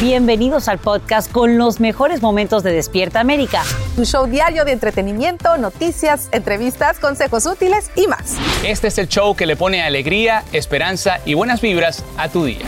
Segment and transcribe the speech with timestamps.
[0.00, 3.62] Bienvenidos al podcast con los mejores momentos de Despierta América.
[3.96, 8.38] Tu show diario de entretenimiento, noticias, entrevistas, consejos útiles y más.
[8.64, 12.64] Este es el show que le pone alegría, esperanza y buenas vibras a tu día.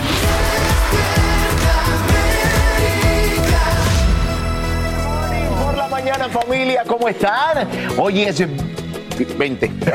[5.64, 7.66] Por la mañana familia, ¿cómo están?
[7.96, 8.40] Hoy es
[9.24, 9.66] 20.
[9.68, 9.92] 20 de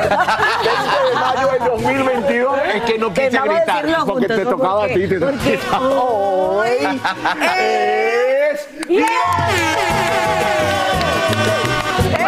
[1.16, 2.60] mayo del 2022.
[2.76, 5.08] Es que no quise gritar porque juntos, te tocaba a ¿por ti.
[5.08, 6.70] Te Porque hoy
[8.52, 8.68] es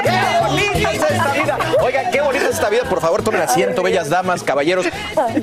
[0.03, 1.57] ¡Qué bonita es esta vida!
[1.81, 2.83] Oigan, qué bonita es esta vida.
[2.83, 4.85] Por favor, tomen asiento, bellas damas, caballeros.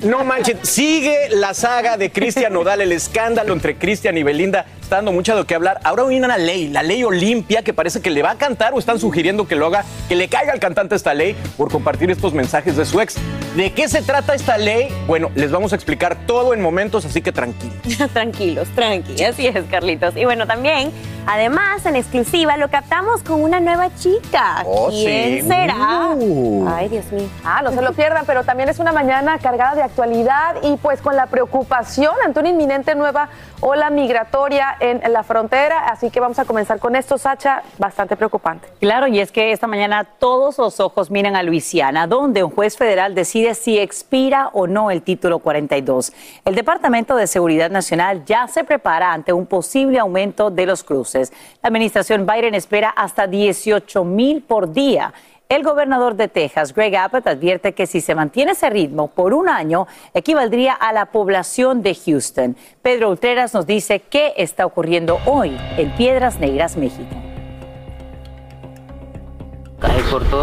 [0.02, 4.66] No manchen, sigue la saga de Cristian Nodal, el escándalo entre Cristian y Belinda.
[4.80, 5.80] Está dando mucho de lo que hablar.
[5.82, 8.78] Ahora viene una ley, la ley Olimpia, que parece que le va a cantar o
[8.78, 12.32] están sugiriendo que lo haga, que le caiga al cantante esta ley por compartir estos
[12.32, 13.16] mensajes de su ex.
[13.56, 14.88] ¿De qué se trata esta ley?
[15.08, 17.77] Bueno, les vamos a explicar todo en momentos, así que tranquilos.
[18.12, 20.16] Tranquilos, tranqui, así es, Carlitos.
[20.16, 20.92] Y bueno, también,
[21.27, 24.62] además, en exclusiva, lo captamos con una nueva chica.
[24.66, 25.48] Oh, ¿Quién sí.
[25.48, 26.10] será?
[26.14, 26.69] Uh.
[26.69, 27.28] Ay, Dios mío.
[27.44, 31.00] Ah, no se lo pierdan, pero también es una mañana cargada de actualidad y pues
[31.00, 33.28] con la preocupación ante una inminente nueva
[33.60, 35.87] ola migratoria en la frontera.
[35.88, 38.69] Así que vamos a comenzar con esto, Sacha, bastante preocupante.
[38.81, 42.76] Claro, y es que esta mañana todos los ojos miran a Luisiana, donde un juez
[42.76, 46.12] federal decide si expira o no el título 42.
[46.44, 51.32] El Departamento de Seguridad Nacional ya se prepara ante un posible aumento de los cruces.
[51.62, 55.12] La administración Biden espera hasta 18 mil por día.
[55.48, 59.48] El gobernador de Texas, Greg Abbott, advierte que si se mantiene ese ritmo por un
[59.48, 62.56] año, equivaldría a la población de Houston.
[62.82, 67.25] Pedro Ultreras nos dice qué está ocurriendo hoy en Piedras Negras, México.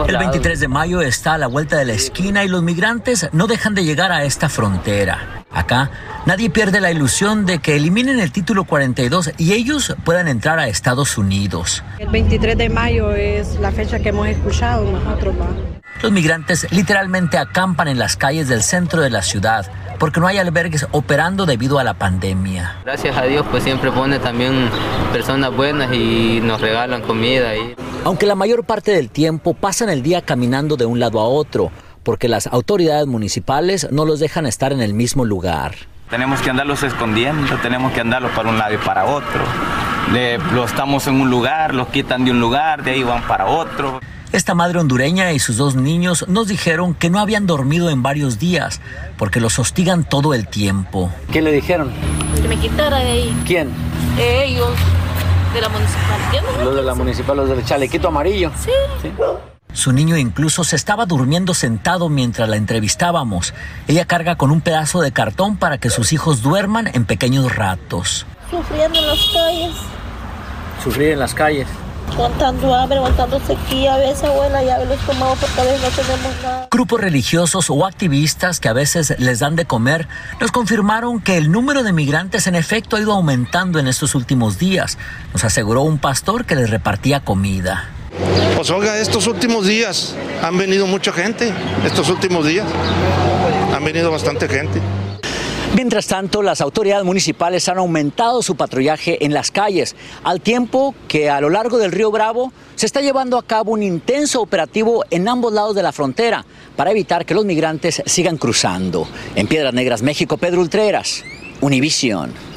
[0.08, 3.48] El 23 de mayo está a la vuelta de la esquina y los migrantes no
[3.48, 5.44] dejan de llegar a esta frontera.
[5.52, 5.92] Acá
[6.26, 10.68] nadie pierde la ilusión de que eliminen el título 42 y ellos puedan entrar a
[10.68, 11.84] Estados Unidos.
[12.00, 15.36] El 23 de mayo es la fecha que hemos escuchado nosotros.
[15.40, 15.48] ¿va?
[16.02, 20.38] Los migrantes literalmente acampan en las calles del centro de la ciudad porque no hay
[20.38, 22.78] albergues operando debido a la pandemia.
[22.84, 24.70] Gracias a Dios, pues siempre pone también
[25.12, 27.56] personas buenas y nos regalan comida.
[27.56, 27.76] Y...
[28.06, 31.72] Aunque la mayor parte del tiempo pasan el día caminando de un lado a otro,
[32.04, 35.76] porque las autoridades municipales no los dejan estar en el mismo lugar.
[36.10, 39.42] Tenemos que andarlos escondiendo, tenemos que andarlos para un lado y para otro.
[40.12, 43.46] Le, los estamos en un lugar, los quitan de un lugar, de ahí van para
[43.46, 44.02] otro.
[44.34, 48.38] Esta madre hondureña y sus dos niños nos dijeron que no habían dormido en varios
[48.38, 48.82] días
[49.18, 51.10] porque los hostigan todo el tiempo.
[51.32, 51.92] ¿Qué le dijeron?
[52.42, 53.38] Que me quitara de ahí.
[53.46, 53.70] ¿Quién?
[54.20, 54.72] Ellos,
[55.54, 56.64] de la municipalidad.
[56.64, 58.52] Los de la municipal, los del chalequito amarillo.
[58.60, 58.72] Sí.
[59.02, 59.12] ¿Sí?
[59.74, 63.54] Su niño incluso se estaba durmiendo sentado mientras la entrevistábamos.
[63.88, 68.28] Ella carga con un pedazo de cartón para que sus hijos duerman en pequeños ratos.
[68.52, 69.76] Sufriendo en las calles.
[70.84, 71.68] Sufrir en las calles.
[72.12, 76.44] Aguantando hambre, aguantando sequía, a veces abuela ya los tomamos porque a veces no tenemos
[76.44, 76.68] nada.
[76.70, 80.08] Grupos religiosos o activistas que a veces les dan de comer
[80.40, 84.60] nos confirmaron que el número de migrantes en efecto ha ido aumentando en estos últimos
[84.60, 84.98] días,
[85.34, 87.90] nos aseguró un pastor que les repartía comida.
[88.56, 91.52] Pues oiga, estos últimos días han venido mucha gente,
[91.84, 92.68] estos últimos días
[93.74, 94.80] han venido bastante gente.
[95.76, 101.32] Mientras tanto, las autoridades municipales han aumentado su patrullaje en las calles, al tiempo que
[101.32, 105.28] a lo largo del río Bravo se está llevando a cabo un intenso operativo en
[105.28, 109.08] ambos lados de la frontera para evitar que los migrantes sigan cruzando.
[109.36, 111.24] En Piedras Negras, México, Pedro Ultreras,
[111.60, 112.53] Univisión.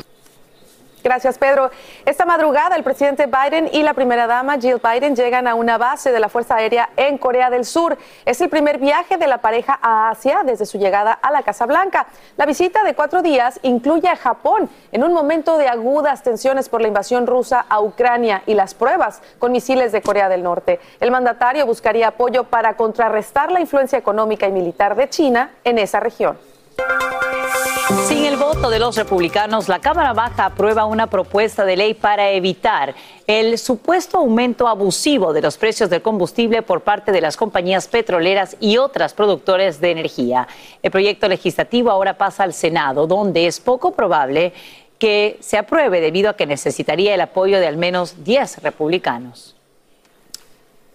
[1.02, 1.70] Gracias, Pedro.
[2.04, 6.10] Esta madrugada, el presidente Biden y la primera dama Jill Biden llegan a una base
[6.10, 7.96] de la Fuerza Aérea en Corea del Sur.
[8.24, 11.64] Es el primer viaje de la pareja a Asia desde su llegada a la Casa
[11.66, 12.06] Blanca.
[12.36, 16.80] La visita de cuatro días incluye a Japón en un momento de agudas tensiones por
[16.80, 20.80] la invasión rusa a Ucrania y las pruebas con misiles de Corea del Norte.
[20.98, 26.00] El mandatario buscaría apoyo para contrarrestar la influencia económica y militar de China en esa
[26.00, 26.36] región.
[27.88, 32.30] Sin el voto de los republicanos, la Cámara Baja aprueba una propuesta de ley para
[32.32, 32.96] evitar
[33.28, 38.56] el supuesto aumento abusivo de los precios del combustible por parte de las compañías petroleras
[38.58, 40.48] y otras productores de energía.
[40.82, 44.52] El proyecto legislativo ahora pasa al Senado, donde es poco probable
[44.98, 49.55] que se apruebe debido a que necesitaría el apoyo de al menos 10 republicanos.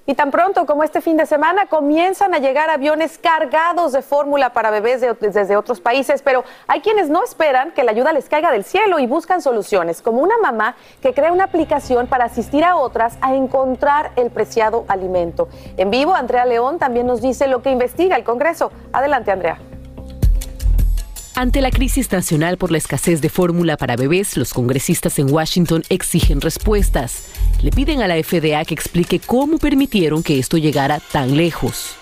[0.08, 4.52] Y tan pronto como este fin de semana comienzan a llegar aviones cargados de fórmula
[4.52, 8.28] para bebés de- desde otros países, pero hay quienes no esperan que la ayuda les
[8.28, 12.66] caiga del cielo y buscan soluciones, como una mamá que crea una aplicación para asistir
[12.66, 15.48] a otras a encontrar el preciado alimento.
[15.78, 18.72] En vivo, Andrea León también nos dice lo que investiga el Congreso.
[18.92, 19.60] Adelante, Andrea.
[21.34, 25.82] Ante la crisis nacional por la escasez de fórmula para bebés, los congresistas en Washington
[25.88, 27.28] exigen respuestas.
[27.62, 31.96] Le piden a la FDA que explique cómo permitieron que esto llegara tan lejos.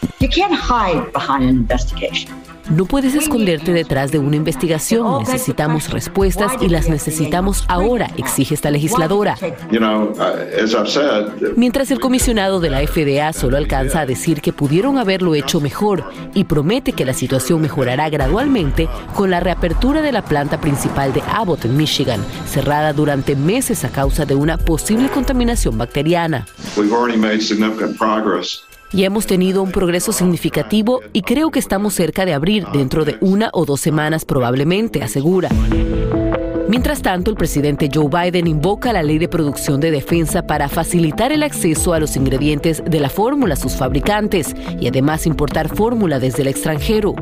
[2.69, 5.23] No puedes esconderte detrás de una investigación.
[5.23, 9.35] Necesitamos respuestas y las necesitamos ahora, exige esta legisladora.
[9.41, 10.05] Uh,
[11.55, 16.03] Mientras el comisionado de la FDA solo alcanza a decir que pudieron haberlo hecho mejor
[16.33, 21.23] y promete que la situación mejorará gradualmente con la reapertura de la planta principal de
[21.33, 26.45] Abbott en Michigan, cerrada durante meses a causa de una posible contaminación bacteriana.
[26.77, 28.68] we've already made significant progress.
[28.91, 33.17] Ya hemos tenido un progreso significativo y creo que estamos cerca de abrir dentro de
[33.21, 35.49] una o dos semanas probablemente, asegura.
[36.67, 41.31] Mientras tanto, el presidente Joe Biden invoca la ley de producción de defensa para facilitar
[41.31, 46.19] el acceso a los ingredientes de la fórmula a sus fabricantes y además importar fórmula
[46.19, 47.13] desde el extranjero.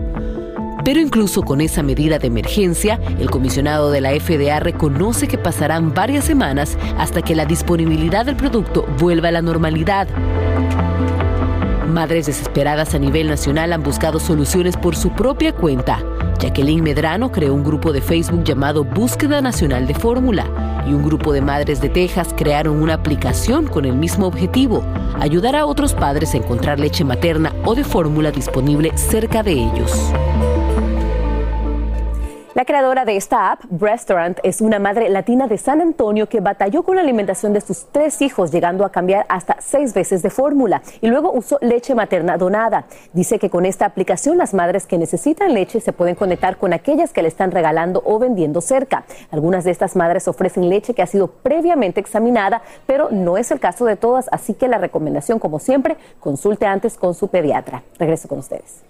[0.85, 5.93] Pero incluso con esa medida de emergencia, el comisionado de la FDA reconoce que pasarán
[5.93, 10.07] varias semanas hasta que la disponibilidad del producto vuelva a la normalidad.
[11.87, 16.03] Madres desesperadas a nivel nacional han buscado soluciones por su propia cuenta.
[16.37, 21.31] Jacqueline Medrano creó un grupo de Facebook llamado Búsqueda Nacional de Fórmula y un grupo
[21.31, 24.83] de madres de Texas crearon una aplicación con el mismo objetivo,
[25.19, 30.11] ayudar a otros padres a encontrar leche materna o de fórmula disponible cerca de ellos.
[32.57, 36.81] La creadora de esta app, Restaurant, es una madre latina de San Antonio que batalló
[36.81, 40.81] con la alimentación de sus tres hijos, llegando a cambiar hasta seis veces de fórmula
[40.99, 42.85] y luego usó leche materna donada.
[43.13, 47.13] Dice que con esta aplicación las madres que necesitan leche se pueden conectar con aquellas
[47.13, 49.05] que le están regalando o vendiendo cerca.
[49.29, 53.59] Algunas de estas madres ofrecen leche que ha sido previamente examinada, pero no es el
[53.59, 57.83] caso de todas, así que la recomendación, como siempre, consulte antes con su pediatra.
[57.99, 58.81] Regreso con ustedes.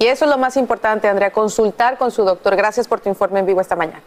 [0.00, 2.56] Y eso es lo más importante, Andrea, consultar con su doctor.
[2.56, 4.00] Gracias por tu informe en vivo esta mañana.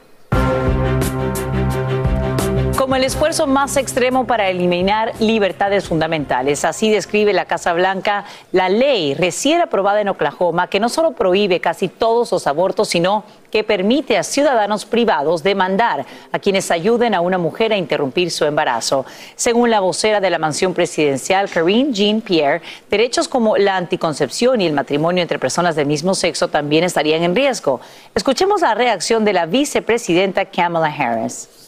[2.84, 6.66] Como el esfuerzo más extremo para eliminar libertades fundamentales.
[6.66, 11.62] Así describe la Casa Blanca la ley recién aprobada en Oklahoma que no solo prohíbe
[11.62, 17.22] casi todos los abortos, sino que permite a ciudadanos privados demandar a quienes ayuden a
[17.22, 19.06] una mujer a interrumpir su embarazo.
[19.38, 24.74] Según la vocera de la mansión presidencial, Karine Jean-Pierre, derechos como la anticoncepción y el
[24.74, 27.80] matrimonio entre personas del mismo sexo también estarían en riesgo.
[28.14, 31.63] Escuchemos la reacción de la vicepresidenta Kamala Harris.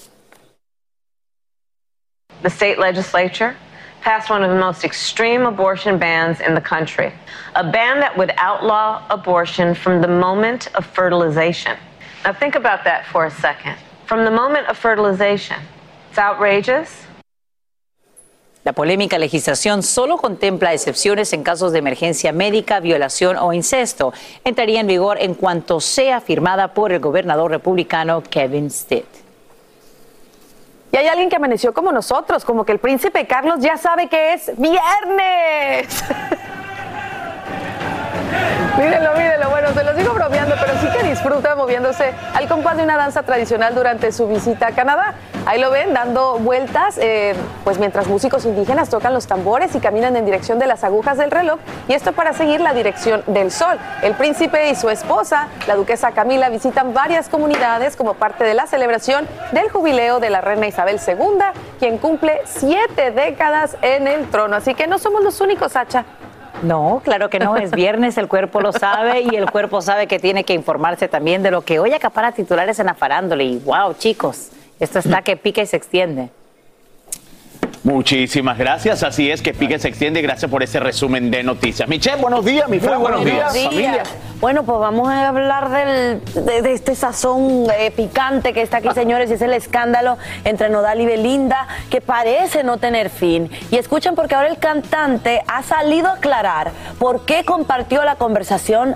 [2.45, 3.55] The state legislature
[4.01, 7.11] passed one of the most extreme abortion bans in the country,
[7.55, 11.75] a ban that would outlaw abortion from the moment of fertilization.
[12.23, 13.77] Now, think about that for a second.
[14.05, 15.57] From the moment of fertilization,
[16.09, 17.07] it's outrageous.
[18.63, 24.13] La polémica legislación solo contempla excepciones en casos de emergencia médica, violación o incesto.
[24.43, 29.24] Entraría en vigor en cuanto sea firmada por el gobernador republicano Kevin Stitt.
[30.95, 34.31] Y hay alguien que amaneció como nosotros, como que el príncipe Carlos ya sabe que
[34.31, 36.05] es viernes.
[38.77, 39.49] mírenlo, mírenlo.
[39.49, 43.23] Bueno, se los digo bromeando, pero sí que disfruta moviéndose al compás de una danza
[43.23, 45.13] tradicional durante su visita a Canadá.
[45.45, 50.15] Ahí lo ven dando vueltas, eh, pues mientras músicos indígenas tocan los tambores y caminan
[50.15, 53.77] en dirección de las agujas del reloj, y esto para seguir la dirección del sol.
[54.01, 58.65] El príncipe y su esposa, la duquesa Camila, visitan varias comunidades como parte de la
[58.65, 61.15] celebración del jubileo de la reina Isabel II,
[61.79, 64.55] quien cumple siete décadas en el trono.
[64.55, 66.05] Así que no somos los únicos, Sacha.
[66.63, 70.19] No, claro que no, es viernes, el cuerpo lo sabe y el cuerpo sabe que
[70.19, 73.43] tiene que informarse también de lo que hoy acapara titulares en la farándula.
[73.43, 76.29] Y wow, chicos, Esto está que pica y se extiende.
[77.85, 79.03] Muchísimas gracias.
[79.03, 80.19] Así es que Pique se extiende.
[80.23, 81.87] Gracias por ese resumen de noticias.
[81.87, 84.01] Michelle, buenos días, mi Fran, buenos, días, familia.
[84.41, 88.89] Bueno, pues vamos a hablar del- de, de este sazón eh, picante que está aquí,
[88.95, 89.29] señores.
[89.29, 93.51] y Es el escándalo entre Nodal y Belinda, que parece no tener fin.
[93.69, 98.95] Y escuchen, porque ahora el cantante ha salido a aclarar por qué compartió la conversación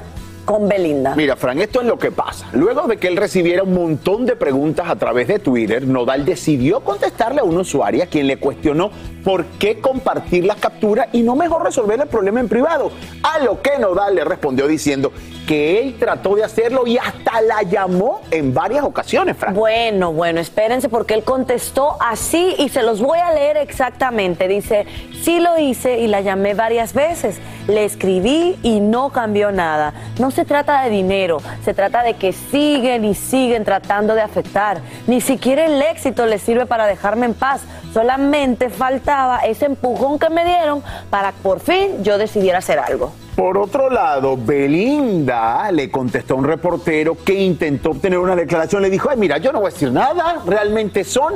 [0.50, 1.14] con Belinda.
[1.16, 2.48] Mira, Fran, esto es lo que pasa.
[2.54, 6.80] Luego de que él recibiera un montón de preguntas a través de Twitter, Nodal decidió
[6.80, 8.90] contestarle a una usuaria quien le cuestionó
[9.24, 12.92] por qué compartir las capturas y no mejor resolver el problema en privado.
[13.22, 15.12] A lo que Nodal le respondió diciendo
[15.50, 19.56] que él trató de hacerlo y hasta la llamó en varias ocasiones, Fran.
[19.56, 24.48] Bueno, bueno, espérense porque él contestó así y se los voy a leer exactamente.
[24.48, 24.86] Dice,
[25.24, 27.40] sí lo hice y la llamé varias veces.
[27.68, 29.96] Le escribí y no cambió nada.
[30.20, 34.82] No se trata de dinero, se trata de que siguen y siguen tratando de afectar.
[35.08, 37.62] Ni siquiera el éxito les sirve para dejarme en paz.
[37.92, 43.12] Solamente faltaba ese empujón que me dieron para por fin yo decidiera hacer algo.
[43.40, 48.82] Por otro lado, Belinda le contestó a un reportero que intentó obtener una declaración.
[48.82, 51.36] Le dijo, ay, mira, yo no voy a decir nada, realmente son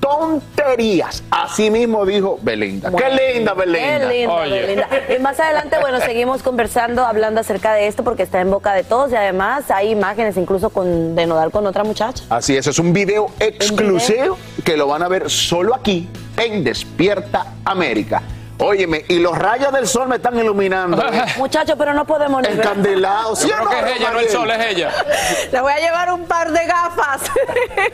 [0.00, 1.24] tonterías.
[1.30, 2.90] Así mismo dijo Belinda.
[2.90, 4.10] Bueno, qué linda Belinda.
[4.10, 4.88] Qué linda, Belinda.
[5.16, 8.84] Y más adelante, bueno, seguimos conversando, hablando acerca de esto porque está en boca de
[8.84, 12.22] todos y además hay imágenes incluso con, de Nodal con otra muchacha.
[12.28, 16.06] Así es, es un video exclusivo que lo van a ver solo aquí
[16.36, 18.20] en Despierta América.
[18.60, 21.02] Óyeme, y los rayos del sol me están iluminando.
[21.38, 22.48] Muchachos, pero no podemos ni.
[22.48, 23.38] Encandelados.
[23.40, 24.90] ¿sí Yo creo no, que es ella, no el sol, es ella.
[25.52, 27.22] Le voy a llevar un par de gafas.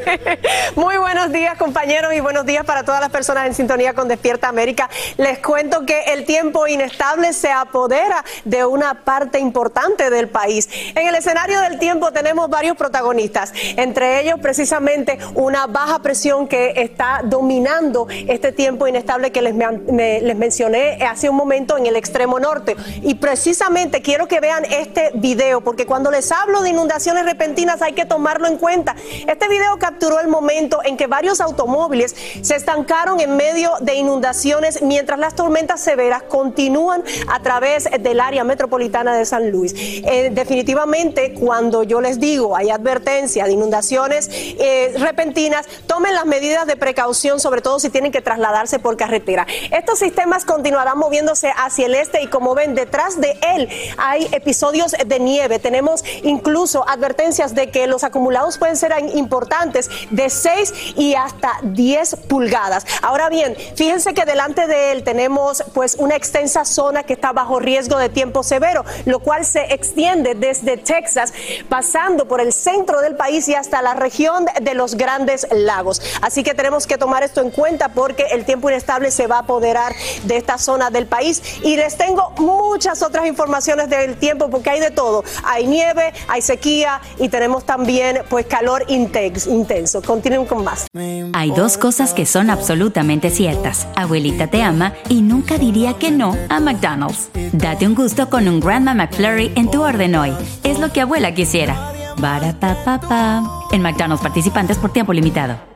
[0.74, 4.48] Muy buenos días, compañeros, y buenos días para todas las personas en sintonía con Despierta
[4.48, 4.90] América.
[5.18, 10.68] Les cuento que el tiempo inestable se apodera de una parte importante del país.
[10.96, 16.72] En el escenario del tiempo tenemos varios protagonistas, entre ellos precisamente una baja presión que
[16.76, 21.86] está dominando este tiempo inestable que les, me- me- les mencioné hace un momento en
[21.86, 22.76] el extremo norte.
[23.02, 27.92] Y precisamente quiero que vean este video, porque cuando les hablo de inundaciones repentinas hay
[27.92, 28.96] que tomarlo en cuenta.
[29.26, 34.82] Este video capturó el momento en que varios automóviles se estancaron en medio de inundaciones
[34.82, 39.74] mientras las tormentas severas continúan a través del área metropolitana de San Luis.
[39.76, 46.66] Eh, definitivamente, cuando yo les digo hay advertencia de inundaciones eh, repentinas, tomen las medidas
[46.66, 49.46] de precaución, sobre todo si tienen que trasladarse por carretera.
[49.70, 54.92] Estos sistemas continuarán moviéndose hacia el este y como ven, detrás de él hay episodios
[54.92, 55.58] de nieve.
[55.58, 62.16] Tenemos incluso advertencias de que los acumulados pueden ser importantes de 6 y hasta 10
[62.28, 62.86] pulgadas.
[63.02, 67.58] Ahora bien, fíjense que delante de él tenemos pues una extensa zona que está bajo
[67.58, 71.32] riesgo de tiempo severo, lo cual se extiende desde Texas,
[71.68, 76.00] pasando por el centro del país y hasta la región de los Grandes Lagos.
[76.22, 79.40] Así que tenemos que tomar esto en cuenta porque el tiempo inestable se va a
[79.40, 81.42] apoderar de esta zona del país.
[81.62, 85.24] Y les tengo muchas otras informaciones del tiempo porque hay de todo.
[85.44, 90.02] Hay nieve, hay sequía y tenemos también pues calor intenso.
[90.02, 90.86] Continúen con más.
[91.32, 93.86] Hay dos cosas que son absolutamente ciertas.
[93.96, 97.28] Abuelita te ama y nunca diría que no a McDonald's.
[97.52, 100.32] Date un gusto con un Grandma McFlurry en tu orden hoy.
[100.62, 101.92] Es lo que abuela quisiera.
[102.18, 103.42] Barapapapa.
[103.72, 105.75] En McDonald's participantes por tiempo limitado.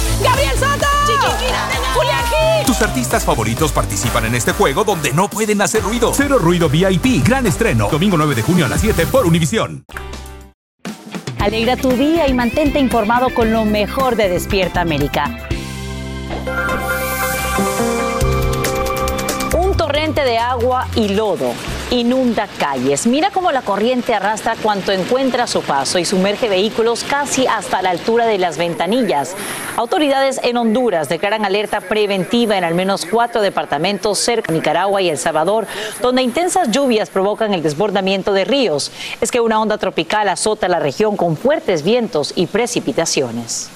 [2.91, 6.11] artistas favoritos participan en este juego donde no pueden hacer ruido.
[6.13, 7.87] Cero Ruido VIP, gran estreno.
[7.89, 9.85] Domingo 9 de junio a las 7 por Univisión.
[11.39, 15.47] Alegra tu día y mantente informado con lo mejor de Despierta América.
[19.57, 21.53] Un torrente de agua y lodo
[21.91, 23.05] inunda calles.
[23.05, 27.81] Mira cómo la corriente arrastra cuanto encuentra a su paso y sumerge vehículos casi hasta
[27.81, 29.35] la altura de las ventanillas.
[29.75, 35.09] Autoridades en Honduras declaran alerta preventiva en al menos cuatro departamentos cerca de Nicaragua y
[35.09, 35.67] El Salvador,
[36.01, 38.91] donde intensas lluvias provocan el desbordamiento de ríos.
[39.19, 43.69] Es que una onda tropical azota la región con fuertes vientos y precipitaciones.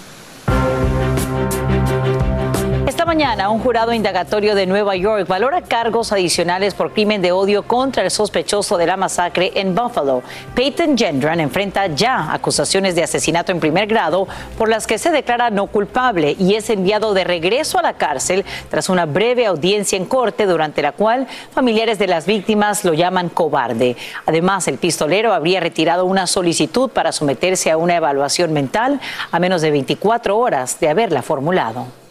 [3.06, 8.02] Mañana, un jurado indagatorio de Nueva York valora cargos adicionales por crimen de odio contra
[8.02, 10.24] el sospechoso de la masacre en Buffalo.
[10.56, 15.52] Peyton Gendron enfrenta ya acusaciones de asesinato en primer grado por las que se declara
[15.52, 20.06] no culpable y es enviado de regreso a la cárcel tras una breve audiencia en
[20.06, 23.96] corte durante la cual familiares de las víctimas lo llaman cobarde.
[24.26, 29.00] Además, el pistolero habría retirado una solicitud para someterse a una evaluación mental
[29.32, 32.05] a menos de 24 horas de haberla formulado.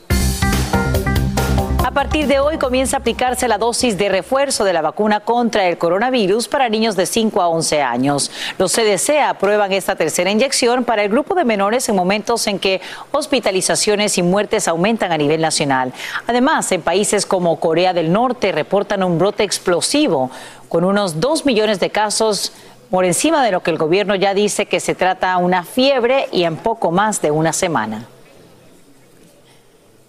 [1.84, 5.68] A partir de hoy comienza a aplicarse la dosis de refuerzo de la vacuna contra
[5.68, 8.30] el coronavirus para niños de 5 a 11 años.
[8.56, 12.80] Los CDC aprueban esta tercera inyección para el grupo de menores en momentos en que
[13.12, 15.92] hospitalizaciones y muertes aumentan a nivel nacional.
[16.26, 20.30] Además, en países como Corea del Norte reportan un brote explosivo
[20.70, 22.54] con unos 2 millones de casos
[22.90, 26.44] por encima de lo que el gobierno ya dice que se trata una fiebre y
[26.44, 28.06] en poco más de una semana.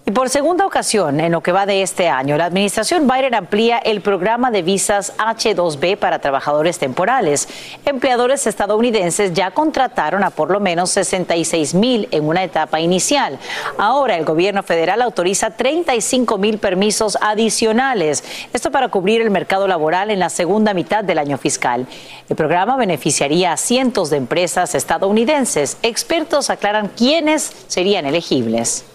[0.08, 3.80] Y por segunda ocasión en lo que va de este año, la administración Biden amplía
[3.80, 7.48] el programa de visas H2B para trabajadores temporales.
[7.88, 13.40] Empleadores estadounidenses ya contrataron a por lo menos 66 mil en una etapa inicial.
[13.80, 18.24] Ahora el gobierno federal autoriza 35 mil permisos adicionales.
[18.54, 21.88] Esto para cubrir el mercado laboral en la segunda mitad del año fiscal.
[22.30, 25.78] El programa beneficiaría a cientos de empresas estadounidenses.
[25.82, 28.86] Expertos aclaran quiénes serían elegibles.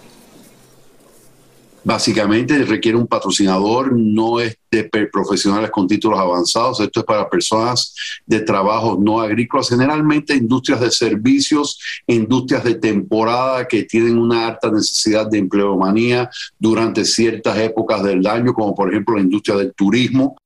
[1.83, 7.93] Básicamente requiere un patrocinador, no es de profesionales con títulos avanzados, esto es para personas
[8.25, 14.71] de trabajos no agrícolas, generalmente industrias de servicios, industrias de temporada que tienen una alta
[14.71, 20.37] necesidad de empleomanía durante ciertas épocas del año, como por ejemplo la industria del turismo,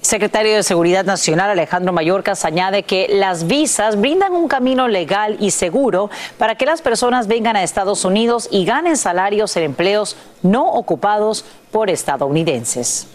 [0.00, 5.50] Secretario de Seguridad Nacional Alejandro Mayorkas añade que las visas brindan un camino legal y
[5.50, 10.72] seguro para que las personas vengan a Estados Unidos y ganen salarios en empleos no
[10.72, 13.08] ocupados por estadounidenses.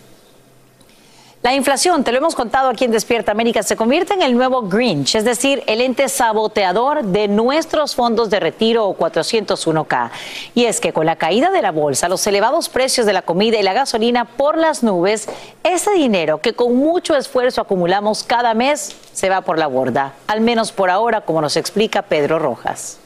[1.43, 4.61] La inflación, te lo hemos contado aquí en Despierta América, se convierte en el nuevo
[4.61, 10.11] Grinch, es decir, el ente saboteador de nuestros fondos de retiro o 401k.
[10.53, 13.57] Y es que con la caída de la bolsa, los elevados precios de la comida
[13.57, 15.27] y la gasolina por las nubes,
[15.63, 20.41] ese dinero que con mucho esfuerzo acumulamos cada mes se va por la borda, al
[20.41, 22.99] menos por ahora, como nos explica Pedro Rojas.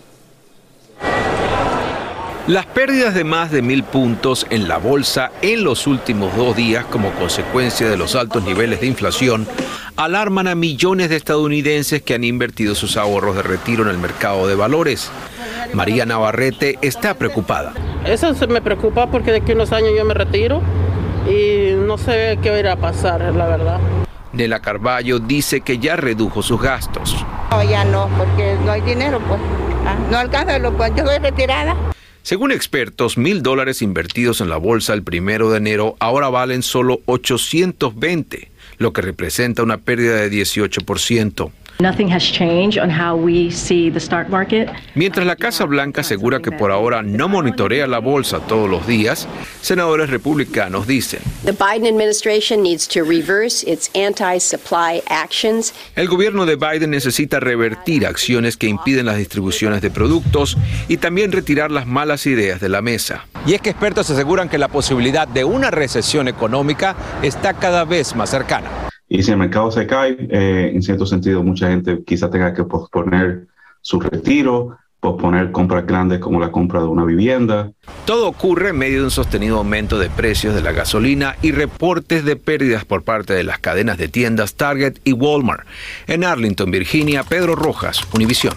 [2.47, 6.85] Las pérdidas de más de mil puntos en la bolsa en los últimos dos días
[6.85, 9.47] como consecuencia de los altos niveles de inflación
[9.95, 14.45] alarman a millones de estadounidenses que han invertido sus ahorros de retiro en el mercado
[14.45, 15.09] de valores.
[15.73, 17.73] María Navarrete está preocupada.
[18.05, 20.61] Eso me preocupa porque de aquí a unos años yo me retiro
[21.27, 23.79] y no sé qué va a ir a pasar, la verdad.
[24.33, 27.15] Nela Carballo dice que ya redujo sus gastos.
[27.49, 29.41] No, ya no, porque no hay dinero, pues.
[29.87, 31.75] Ah, no alcanza, lo, pues, yo estoy retirada.
[32.25, 37.01] Según expertos, mil dólares invertidos en la bolsa el primero de enero ahora valen solo
[37.05, 41.51] 820, lo que representa una pérdida de 18%.
[44.93, 49.27] Mientras la Casa Blanca asegura que por ahora no monitorea la bolsa todos los días,
[49.59, 51.19] senadores republicanos dicen.
[55.97, 60.57] El gobierno de Biden necesita revertir acciones que impiden las distribuciones de productos
[60.87, 63.25] y también retirar las malas ideas de la mesa.
[63.45, 68.15] Y es que expertos aseguran que la posibilidad de una recesión económica está cada vez
[68.15, 68.69] más cercana.
[69.07, 72.63] Y si el mercado se cae, eh, en cierto sentido, mucha gente quizá tenga que
[72.63, 73.47] posponer
[73.81, 77.71] su retiro, posponer compras grandes como la compra de una vivienda.
[78.05, 82.25] Todo ocurre en medio de un sostenido aumento de precios de la gasolina y reportes
[82.25, 85.67] de pérdidas por parte de las cadenas de tiendas Target y Walmart.
[86.07, 88.55] En Arlington, Virginia, Pedro Rojas, Univisión.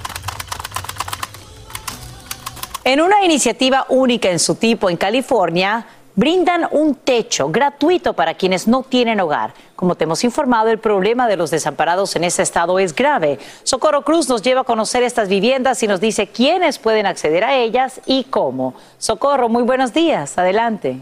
[2.84, 5.87] En una iniciativa única en su tipo en California,
[6.18, 9.54] brindan un techo gratuito para quienes no tienen hogar.
[9.76, 13.38] Como te hemos informado, el problema de los desamparados en ese estado es grave.
[13.62, 17.54] Socorro Cruz nos lleva a conocer estas viviendas y nos dice quiénes pueden acceder a
[17.54, 18.74] ellas y cómo.
[18.98, 20.37] Socorro, muy buenos días.
[20.38, 20.98] Adelante.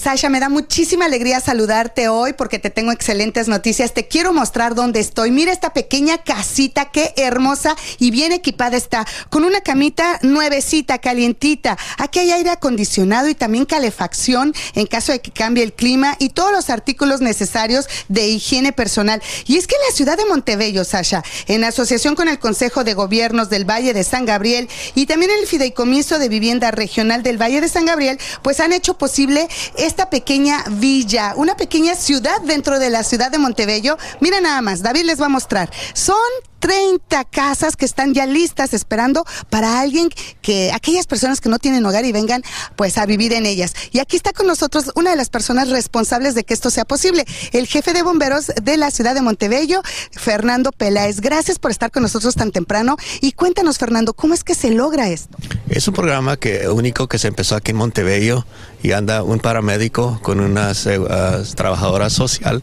[0.00, 3.92] Sasha, me da muchísima alegría saludarte hoy porque te tengo excelentes noticias.
[3.92, 5.32] Te quiero mostrar dónde estoy.
[5.32, 11.76] Mira esta pequeña casita, qué hermosa y bien equipada está, con una camita nuevecita, calientita.
[11.96, 16.28] Aquí hay aire acondicionado y también calefacción en caso de que cambie el clima y
[16.28, 19.20] todos los artículos necesarios de higiene personal.
[19.46, 23.50] Y es que la ciudad de Montebello, Sasha, en asociación con el Consejo de Gobiernos
[23.50, 27.68] del Valle de San Gabriel y también el Fideicomiso de Vivienda Regional del Valle de
[27.68, 29.48] San Gabriel, pues han hecho posible
[29.88, 33.98] esta pequeña villa, una pequeña ciudad dentro de la ciudad de Montebello.
[34.20, 35.70] Mira nada más, David les va a mostrar.
[35.94, 36.16] Son
[36.58, 40.10] 30 casas que están ya listas esperando para alguien
[40.42, 42.42] que, aquellas personas que no tienen hogar y vengan
[42.76, 43.74] pues a vivir en ellas.
[43.92, 47.24] Y aquí está con nosotros una de las personas responsables de que esto sea posible,
[47.52, 51.20] el jefe de bomberos de la ciudad de Montebello, Fernando Peláez.
[51.20, 55.08] Gracias por estar con nosotros tan temprano y cuéntanos, Fernando, ¿cómo es que se logra
[55.08, 55.36] esto?
[55.68, 58.44] Es un programa que único que se empezó aquí en Montebello
[58.82, 62.62] y anda un paramédico con una uh, trabajadora social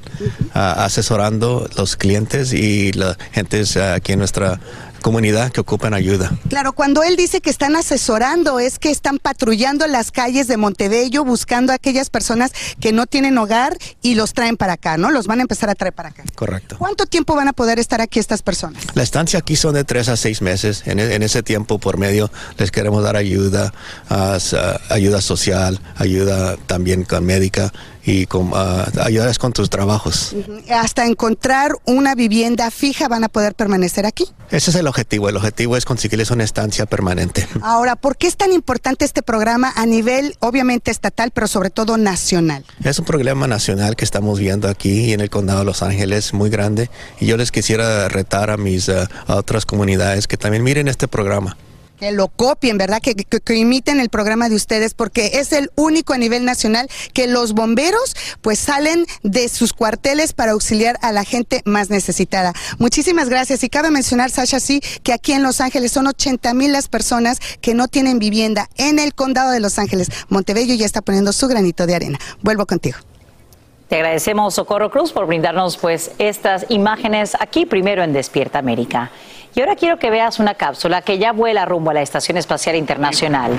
[0.54, 4.60] uh, asesorando los clientes y la gente uh, aquí en nuestra
[5.06, 6.32] comunidad que ocupan ayuda.
[6.50, 11.24] Claro, cuando él dice que están asesorando, es que están patrullando las calles de Montebello
[11.24, 15.12] buscando a aquellas personas que no tienen hogar y los traen para acá, ¿no?
[15.12, 16.24] Los van a empezar a traer para acá.
[16.34, 16.78] Correcto.
[16.80, 18.82] ¿Cuánto tiempo van a poder estar aquí estas personas?
[18.96, 20.82] La estancia aquí son de tres a seis meses.
[20.88, 23.74] En, e, ese tiempo por medio les queremos dar ayuda,
[24.90, 27.72] ayuda social, ayuda también con médica
[28.06, 30.36] y con, uh, ayudarles con tus trabajos.
[30.70, 34.26] Hasta encontrar una vivienda fija van a poder permanecer aquí.
[34.52, 34.95] Ese es el objetivo.
[34.98, 37.48] El objetivo es conseguirles una estancia permanente.
[37.62, 41.98] Ahora, ¿por qué es tan importante este programa a nivel, obviamente, estatal, pero sobre todo
[41.98, 42.66] nacional?
[42.84, 46.50] Es un programa nacional que estamos viendo aquí en el condado de Los Ángeles, muy
[46.50, 46.90] grande.
[47.20, 51.08] Y yo les quisiera retar a mis uh, a otras comunidades que también miren este
[51.08, 51.58] programa
[51.98, 53.02] que lo copien, ¿verdad?
[53.02, 53.16] Que,
[53.56, 58.16] imiten el programa de ustedes porque es el único a nivel nacional que los bomberos
[58.42, 62.54] pues salen de sus cuarteles para auxiliar a la gente más necesitada.
[62.80, 66.72] Muchísimas gracias y cabe mencionar, Sasha, sí, que aquí en Los Ángeles son 80 mil
[66.74, 70.10] las personas que no tienen vivienda en el condado de Los Ángeles.
[70.30, 72.20] Montebello ya está poniendo su granito de arena.
[72.42, 72.98] Vuelvo contigo.
[73.88, 79.12] Te agradecemos, Socorro Cruz, por brindarnos pues estas imágenes aquí primero en Despierta América.
[79.56, 82.76] Y ahora quiero que veas una cápsula que ya vuela rumbo a la Estación Espacial
[82.76, 83.52] Internacional.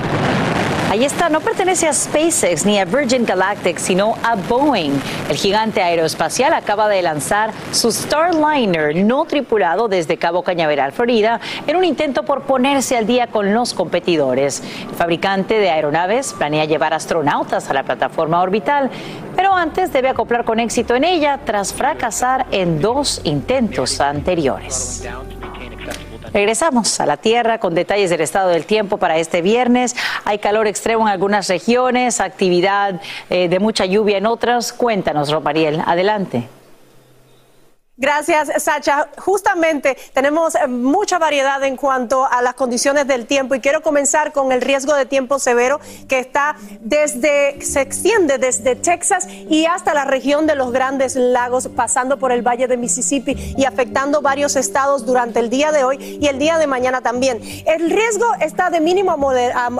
[0.89, 4.93] Ahí está, no pertenece a SpaceX ni a Virgin Galactic, sino a Boeing.
[5.29, 11.75] El gigante aeroespacial acaba de lanzar su Starliner no tripulado desde Cabo Cañaveral, Florida, en
[11.75, 14.63] un intento por ponerse al día con los competidores.
[14.89, 18.89] El fabricante de aeronaves planea llevar astronautas a la plataforma orbital,
[19.35, 25.05] pero antes debe acoplar con éxito en ella tras fracasar en dos intentos anteriores.
[26.33, 29.95] Regresamos a la Tierra con detalles del estado del tiempo para este viernes.
[30.25, 34.73] Hay calor extremo en algunas regiones, actividad eh, de mucha lluvia en otras.
[34.73, 35.83] Cuéntanos, Romariel.
[35.87, 36.49] Adelante.
[37.99, 39.09] Gracias, Sacha.
[39.17, 44.35] Justamente tenemos eh, mucha variedad en cuanto a las condiciones del tiempo y quiero comenzar
[44.35, 49.95] con el riesgo de tiempo severo que está desde, se extiende desde Texas y hasta
[49.95, 54.57] la región de los Grandes Lagos, pasando por el Valle de Mississippi y afectando varios
[54.57, 57.41] estados durante el día de hoy y el día de mañana también.
[57.65, 59.17] El riesgo está de mínimo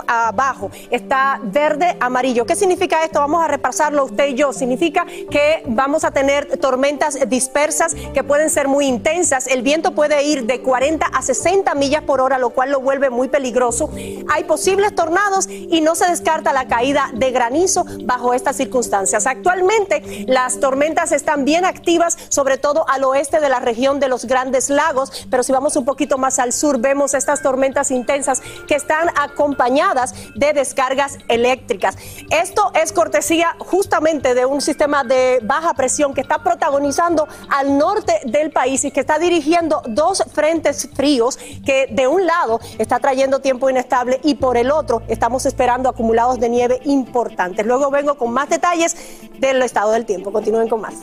[0.07, 2.47] a, bajo, está verde, amarillo.
[2.47, 3.19] ¿Qué significa esto?
[3.19, 4.53] Vamos a repasarlo usted y yo.
[4.53, 9.47] Significa que vamos a tener tormentas dispersas que pueden ser muy intensas.
[9.47, 13.09] El viento puede ir de 40 a 60 millas por hora, lo cual lo vuelve
[13.09, 13.89] muy peligroso.
[14.29, 19.27] Hay posibles tornados y no se descarta la caída de granizo bajo estas circunstancias.
[19.27, 24.25] Actualmente las tormentas están bien activas, sobre todo al oeste de la región de los
[24.25, 28.75] Grandes Lagos, pero si vamos un poquito más al sur vemos estas tormentas intensas que
[28.75, 31.95] están acompañadas de descargas eléctricas.
[32.29, 37.96] Esto es cortesía justamente de un sistema de baja presión que está protagonizando al norte
[38.25, 43.39] del país y que está dirigiendo dos frentes fríos que de un lado está trayendo
[43.39, 47.65] tiempo inestable y por el otro estamos esperando acumulados de nieve importantes.
[47.65, 48.95] Luego vengo con más detalles
[49.39, 50.31] del estado del tiempo.
[50.31, 50.95] Continúen con más.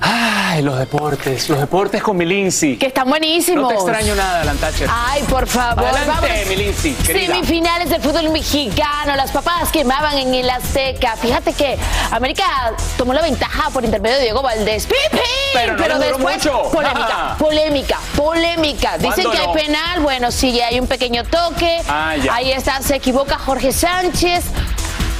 [0.00, 2.76] Ay, los deportes, los deportes con mi Lindsay.
[2.76, 3.62] Que están buenísimos.
[3.62, 4.88] No te extraño nada, Lantacher.
[4.90, 5.84] Ay, por favor.
[5.84, 11.16] Adelante, mi Lindsay, Semifinales del fútbol mexicano, las papas quemaban en el Azteca.
[11.16, 11.78] Fíjate que
[12.10, 12.44] América
[12.96, 14.86] tomó la ventaja por intermedio de Diego Valdés.
[14.86, 15.20] ¡Pipi!
[15.52, 16.70] Pero, no después, mucho.
[16.70, 18.98] polémica, polémica, polémica.
[18.98, 21.80] Dicen que hay penal, bueno, sí, hay un pequeño toque.
[21.88, 22.34] Ah, ya.
[22.34, 24.44] Ahí está, se equivoca Jorge Sánchez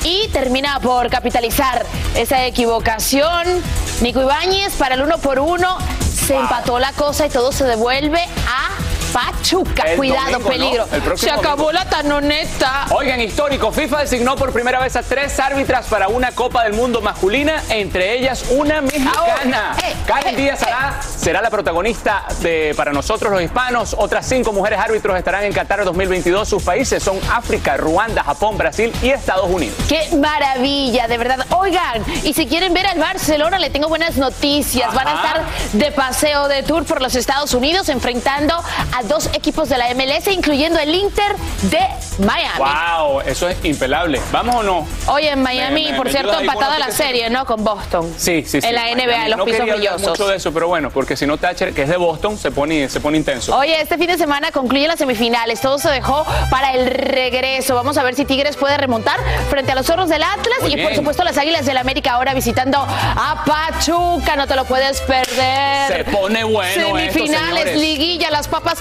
[0.04, 1.84] y termina por capitalizar
[2.14, 3.62] esa equivocación.
[4.00, 8.20] Nico Ibáñez para el uno por uno se empató la cosa y todo se devuelve
[8.46, 9.84] a Pachuca.
[9.96, 10.86] Cuidado, peligro.
[11.16, 12.86] Se acabó la tanoneta.
[12.90, 17.00] Oigan, histórico, FIFA designó por primera vez a tres árbitras para una Copa del Mundo
[17.00, 19.76] masculina, entre ellas una mexicana.
[19.82, 23.94] Eh, Karen eh, Díaz Ará será la protagonista de para nosotros los hispanos.
[23.98, 26.48] Otras cinco mujeres árbitros estarán en Qatar 2022.
[26.48, 29.76] Sus países son África, Ruanda, Japón, Brasil y Estados Unidos.
[29.88, 31.46] ¡Qué maravilla, de verdad!
[31.50, 34.94] Oigan, y si quieren ver al Barcelona, le tengo buenas noticias.
[34.94, 35.42] Van a estar
[35.72, 39.88] de paseo de tour por los Estados Unidos enfrentando a a dos equipos de la
[39.94, 41.78] MLS, incluyendo el Inter de
[42.24, 42.58] Miami.
[42.58, 43.20] ¡Wow!
[43.22, 44.20] Eso es impelable.
[44.32, 44.86] ¿Vamos o no?
[45.08, 47.46] Oye, en Miami, Me- me- por me cierto, empatada la serie, ¿no?
[47.46, 48.12] Con Boston.
[48.16, 48.66] Sí, sí, sí.
[48.68, 50.08] En la NBA, en los no pisos brillosos.
[50.10, 52.88] mucho de eso, pero bueno, porque si no Thatcher, que es de Boston, se pone,
[52.88, 53.56] se pone intenso.
[53.56, 55.60] Oye, este fin de semana concluyen las semifinales.
[55.60, 57.74] Todo se dejó para el regreso.
[57.74, 60.82] Vamos a ver si Tigres puede remontar frente a los zorros del Atlas Muy y,
[60.82, 64.36] por supuesto, las Águilas del América ahora visitando a Pachuca.
[64.36, 65.88] No te lo puedes perder.
[65.88, 68.80] Se pone bueno Semifinales, liguilla, las papas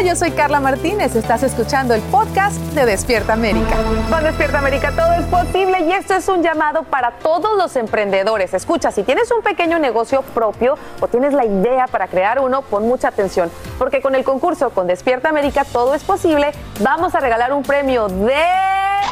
[0.00, 1.14] Hola, yo soy Carla Martínez.
[1.14, 3.76] Estás escuchando el podcast de Despierta América.
[4.08, 8.54] Con Despierta América todo es posible y esto es un llamado para todos los emprendedores.
[8.54, 12.88] Escucha, si tienes un pequeño negocio propio o tienes la idea para crear uno, pon
[12.88, 17.52] mucha atención, porque con el concurso con Despierta América todo es posible, vamos a regalar
[17.52, 18.34] un premio de...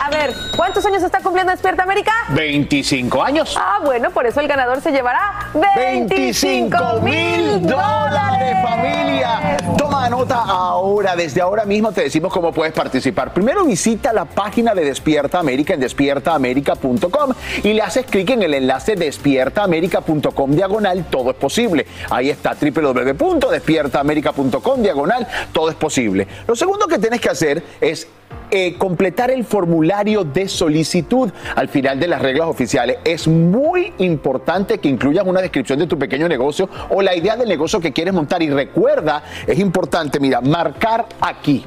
[0.01, 2.13] A ver, ¿cuántos años está cumpliendo Despierta América?
[2.31, 3.55] 25 años.
[3.61, 9.59] Ah, bueno, por eso el ganador se llevará 25 mil dólares, familia.
[9.77, 10.78] Toma nota ahora.
[11.17, 13.35] Desde ahora mismo te decimos cómo puedes participar.
[13.35, 17.33] Primero visita la página de Despierta América en despiertaamerica.com
[17.65, 21.85] y le haces clic en el enlace despiertaamerica.com diagonal todo es posible.
[22.11, 26.29] Ahí está www.despiertaamerica.com diagonal todo es posible.
[26.47, 28.07] Lo segundo que tienes que hacer es
[28.51, 32.99] eh, completar el formulario de solicitud al final de las reglas oficiales.
[33.05, 37.49] Es muy importante que incluyas una descripción de tu pequeño negocio o la idea del
[37.49, 38.43] negocio que quieres montar.
[38.43, 41.65] Y recuerda, es importante, mira, marcar aquí,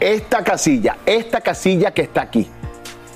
[0.00, 2.48] esta casilla, esta casilla que está aquí.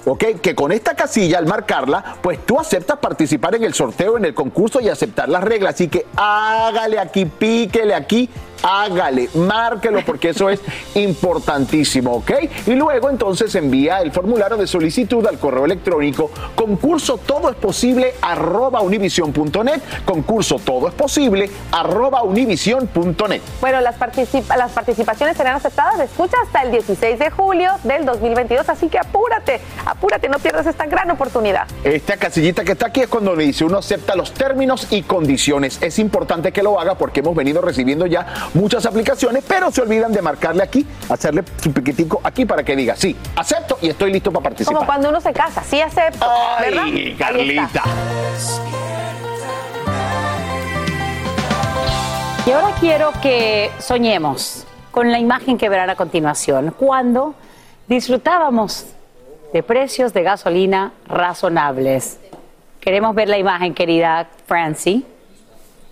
[0.05, 0.25] ¿ok?
[0.41, 4.35] Que con esta casilla, al marcarla, pues tú aceptas participar en el sorteo, en el
[4.35, 5.75] concurso y aceptar las reglas.
[5.75, 8.29] Así que hágale aquí, píquele aquí,
[8.63, 10.61] hágale, márquelo porque eso es
[10.95, 12.31] importantísimo, ¿ok?
[12.67, 18.15] Y luego entonces envía el formulario de solicitud al correo electrónico concurso todo es posible
[18.23, 23.41] arroba univision.net, concurso todo es posible arroba univision.net.
[23.61, 28.69] Bueno, las, participa- las participaciones serán aceptadas, escucha, hasta el 16 de julio del 2022,
[28.69, 31.67] así que apúrate, apúrate, no pierdas esta gran oportunidad.
[31.85, 35.79] Esta casillita que está aquí es cuando le dice uno acepta los términos y condiciones.
[35.83, 40.13] Es importante que lo haga porque hemos venido recibiendo ya muchas aplicaciones, pero se olvidan
[40.13, 44.33] de marcarle aquí, hacerle su piquetico aquí para que diga sí, acepto y estoy listo
[44.33, 44.75] para participar.
[44.75, 46.27] Como cuando uno se casa, sí acepto.
[46.59, 47.15] Ay.
[47.19, 47.83] Carlita.
[52.47, 57.35] Y ahora quiero que soñemos con la imagen que verán a continuación, cuando
[57.89, 58.87] disfrutábamos
[59.53, 62.19] de precios de gasolina razonables.
[62.81, 65.03] Queremos ver la imagen, querida Francie.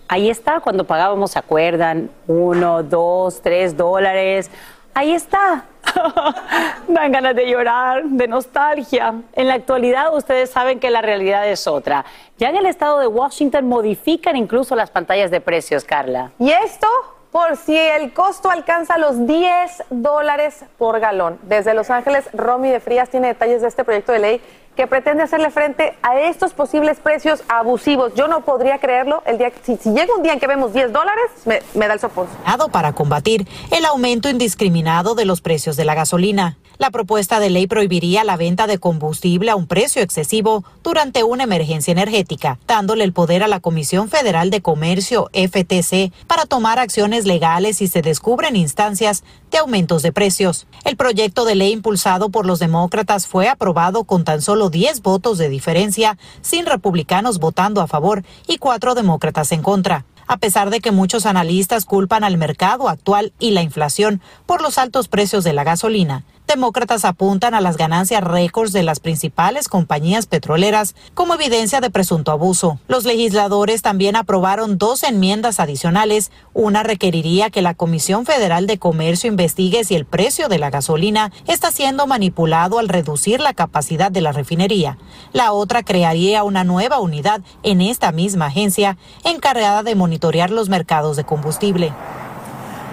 [0.09, 2.09] Ahí está, cuando pagábamos, ¿se acuerdan?
[2.27, 4.49] Uno, dos, tres dólares.
[4.93, 5.65] Ahí está.
[6.87, 9.15] Dan ganas de llorar, de nostalgia.
[9.33, 12.05] En la actualidad ustedes saben que la realidad es otra.
[12.37, 16.31] Ya en el estado de Washington modifican incluso las pantallas de precios, Carla.
[16.39, 16.87] Y esto
[17.31, 21.37] por si el costo alcanza los 10 dólares por galón.
[21.43, 24.41] Desde Los Ángeles, Romy de Frías tiene detalles de este proyecto de ley
[24.77, 28.13] que pretende hacerle frente a estos posibles precios abusivos.
[28.15, 29.23] Yo no podría creerlo.
[29.25, 31.99] El día, si, llega un día en que vemos 10 dólares, me, me da el
[31.99, 32.27] sopor.
[32.71, 36.57] para combatir el aumento indiscriminado de los precios de la gasolina.
[36.77, 41.45] La propuesta de ley prohibiría la venta de combustible a un precio excesivo durante una
[41.45, 47.25] emergencia energética, dándole el poder a la Comisión Federal de Comercio, FTC, para tomar acciones
[47.25, 50.67] legales si se descubren instancias de aumentos de precios.
[50.83, 55.37] El proyecto de ley impulsado por los demócratas fue aprobado con tan solo 10 votos
[55.37, 60.05] de diferencia, sin republicanos votando a favor y cuatro demócratas en contra.
[60.29, 64.77] a pesar de que muchos analistas culpan al mercado actual y la inflación por los
[64.77, 66.25] altos precios de la gasolina.
[66.47, 72.31] Demócratas apuntan a las ganancias récords de las principales compañías petroleras como evidencia de presunto
[72.31, 72.79] abuso.
[72.87, 76.31] Los legisladores también aprobaron dos enmiendas adicionales.
[76.53, 81.33] Una requeriría que la Comisión Federal de Comercio investigue si el precio de la gasolina
[81.47, 84.97] está siendo manipulado al reducir la capacidad de la refinería.
[85.33, 91.17] La otra crearía una nueva unidad en esta misma agencia encargada de monitorear los mercados
[91.17, 91.91] de combustible.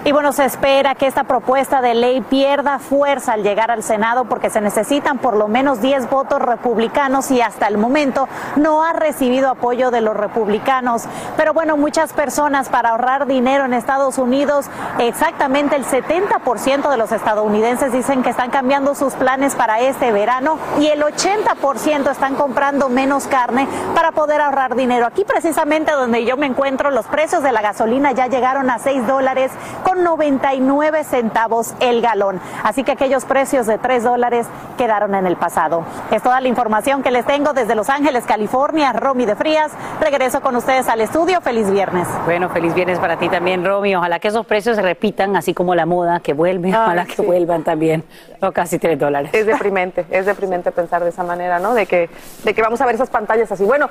[0.06, 4.26] Y bueno, se espera que esta propuesta de ley pierda fuerza al llegar al Senado
[4.26, 8.92] porque se necesitan por lo menos 10 votos republicanos y hasta el momento no ha
[8.92, 11.04] recibido apoyo de los republicanos.
[11.38, 14.66] Pero bueno, muchas personas para ahorrar dinero en Estados Unidos,
[14.98, 20.58] exactamente el 70% de los estadounidenses dicen que están cambiando sus planes para este verano
[20.78, 25.06] y el 80% están comprando menos carne para poder ahorrar dinero.
[25.06, 29.06] Aquí precisamente donde yo me encuentro, los precios de la gasolina ya llegaron a 6
[29.06, 29.50] dólares.
[29.94, 32.40] 99 centavos el galón.
[32.62, 35.84] Así que aquellos precios de 3 dólares quedaron en el pasado.
[36.10, 38.92] Es toda la información que les tengo desde Los Ángeles, California.
[38.92, 39.72] Romy de Frías.
[40.00, 41.40] Regreso con ustedes al estudio.
[41.40, 42.08] Feliz viernes.
[42.24, 43.94] Bueno, feliz viernes para ti también, Romy.
[43.94, 46.70] Ojalá que esos precios se repitan, así como la moda que vuelve.
[46.70, 48.04] Ojalá que vuelvan también.
[48.40, 49.30] No, casi 3 dólares.
[49.32, 51.74] Es deprimente, es deprimente pensar de esa manera, ¿no?
[51.74, 52.10] De que,
[52.44, 53.64] de que vamos a ver esas pantallas así.
[53.64, 53.88] Bueno.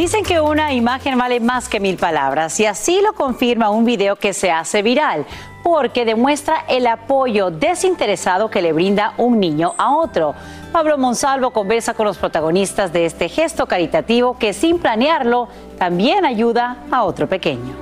[0.00, 4.16] Dicen que una imagen vale más que mil palabras y así lo confirma un video
[4.16, 5.26] que se hace viral
[5.62, 10.34] porque demuestra el apoyo desinteresado que le brinda un niño a otro.
[10.72, 16.78] Pablo Monsalvo conversa con los protagonistas de este gesto caritativo que sin planearlo también ayuda
[16.90, 17.74] a otro pequeño.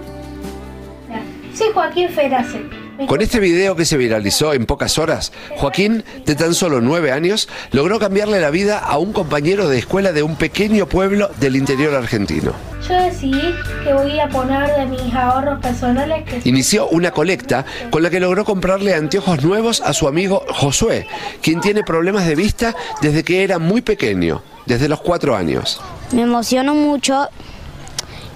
[1.54, 2.87] Sí, Joaquín Ferace.
[3.06, 7.48] Con este video que se viralizó en pocas horas, Joaquín, de tan solo nueve años,
[7.70, 11.94] logró cambiarle la vida a un compañero de escuela de un pequeño pueblo del interior
[11.94, 12.52] argentino.
[12.88, 16.48] Yo decidí que voy a poner de mis ahorros personales que...
[16.48, 21.06] Inició una colecta con la que logró comprarle anteojos nuevos a su amigo Josué,
[21.40, 25.80] quien tiene problemas de vista desde que era muy pequeño, desde los cuatro años.
[26.12, 27.28] Me emociono mucho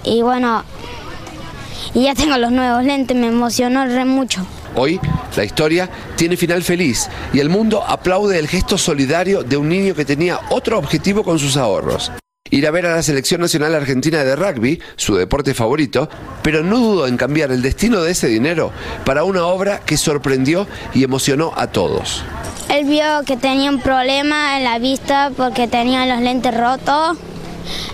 [0.05, 0.64] y bueno,
[1.95, 4.47] y ya tengo los nuevos lentes, me emocionó re mucho.
[4.75, 4.99] Hoy,
[5.37, 9.95] la historia tiene final feliz y el mundo aplaude el gesto solidario de un niño
[9.95, 12.11] que tenía otro objetivo con sus ahorros.
[12.51, 16.09] Ir a ver a la Selección Nacional Argentina de Rugby, su deporte favorito,
[16.43, 18.73] pero no dudó en cambiar el destino de ese dinero
[19.07, 22.23] para una obra que sorprendió y emocionó a todos.
[22.69, 27.17] Él vio que tenía un problema en la vista porque tenía los lentes rotos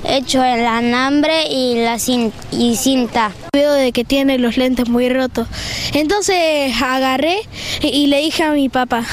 [0.05, 3.33] hecho el alambre y la cinta.
[3.53, 5.49] Veo de que tiene los lentes muy rotos.
[5.95, 7.39] Entonces agarré
[7.83, 9.05] y le dije a mi papá,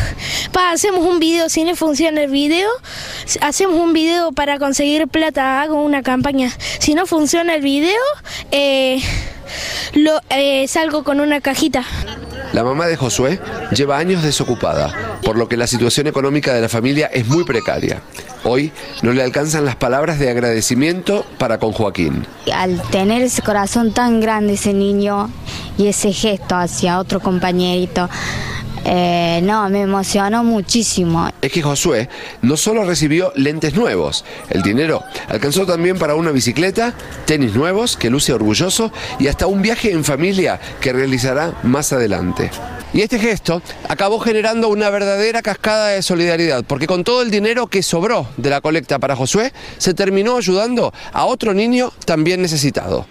[0.51, 2.69] pa, hacemos un video, si no funciona el video,
[3.41, 6.51] hacemos un video para conseguir plata, hago una campaña.
[6.79, 8.01] Si no funciona el video,
[8.51, 9.01] eh,
[9.93, 11.83] lo, eh, salgo con una cajita.
[12.53, 13.39] La mamá de Josué
[13.71, 18.01] lleva años desocupada, por lo que la situación económica de la familia es muy precaria.
[18.43, 22.25] Hoy no le alcanzan las palabras de agradecimiento para con Joaquín.
[22.53, 25.29] Al tener ese corazón tan grande ese niño
[25.77, 28.07] y ese gesto hacia otro compañerito,
[28.85, 31.29] eh, no, me emocionó muchísimo.
[31.41, 32.07] Es que Josué
[32.41, 36.93] no solo recibió lentes nuevos, el dinero alcanzó también para una bicicleta,
[37.25, 42.51] tenis nuevos que luce orgulloso y hasta un viaje en familia que realizará más adelante.
[42.93, 47.67] Y este gesto acabó generando una verdadera cascada de solidaridad, porque con todo el dinero
[47.67, 53.05] que sobró de la colecta para Josué, se terminó ayudando a otro niño también necesitado.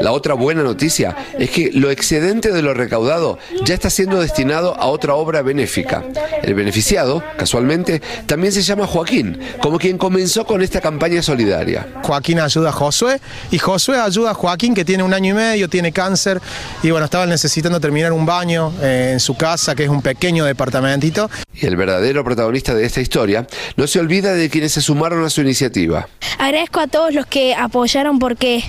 [0.00, 4.74] La otra buena noticia es que lo excedente de lo recaudado ya está siendo destinado
[4.78, 6.04] a otra obra benéfica.
[6.42, 11.86] El beneficiado, casualmente, también se llama Joaquín, como quien comenzó con esta campaña solidaria.
[12.02, 15.68] Joaquín ayuda a Josué y Josué ayuda a Joaquín que tiene un año y medio,
[15.68, 16.40] tiene cáncer
[16.82, 20.44] y bueno, estaba necesitando terminar un baño eh, en su casa, que es un pequeño
[20.44, 21.30] departamentito.
[21.54, 23.46] Y el verdadero protagonista de esta historia
[23.76, 26.08] no se olvida de quienes se sumaron a su iniciativa.
[26.38, 28.64] Agradezco a todos los que apoyaron porque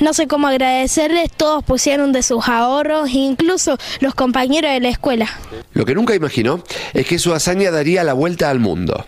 [0.00, 5.26] no sé cómo agradecerles, todos pusieron de sus ahorros, incluso los compañeros de la escuela.
[5.74, 6.62] Lo que nunca imaginó
[6.94, 9.04] es que su hazaña daría la vuelta al mundo.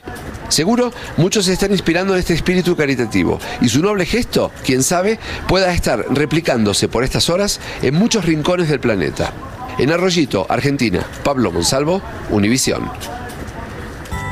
[0.48, 5.20] Seguro muchos se están inspirando en este espíritu caritativo y su noble gesto, quién sabe,
[5.46, 9.32] pueda estar replicándose por estas horas en muchos rincones del planeta.
[9.78, 12.90] En Arroyito, Argentina, Pablo Monsalvo, Univisión.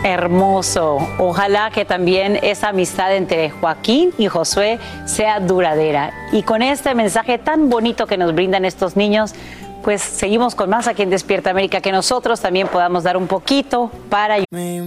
[0.03, 0.99] Hermoso.
[1.19, 6.13] Ojalá que también esa amistad entre Joaquín y Josué sea duradera.
[6.33, 9.35] Y con este mensaje tan bonito que nos brindan estos niños,
[9.83, 13.91] pues seguimos con más aquí en Despierta América, que nosotros también podamos dar un poquito
[14.09, 14.37] para...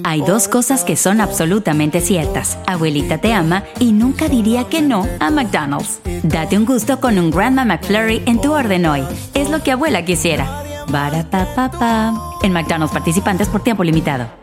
[0.03, 2.57] Hay dos cosas que son absolutamente ciertas.
[2.68, 5.99] Abuelita te ama y nunca diría que no a McDonald's.
[6.24, 9.03] Date un gusto con un Grandma McFlurry en tu orden hoy.
[9.34, 10.64] Es lo que abuela quisiera.
[10.88, 14.42] Barata En McDonald's participantes por tiempo limitado.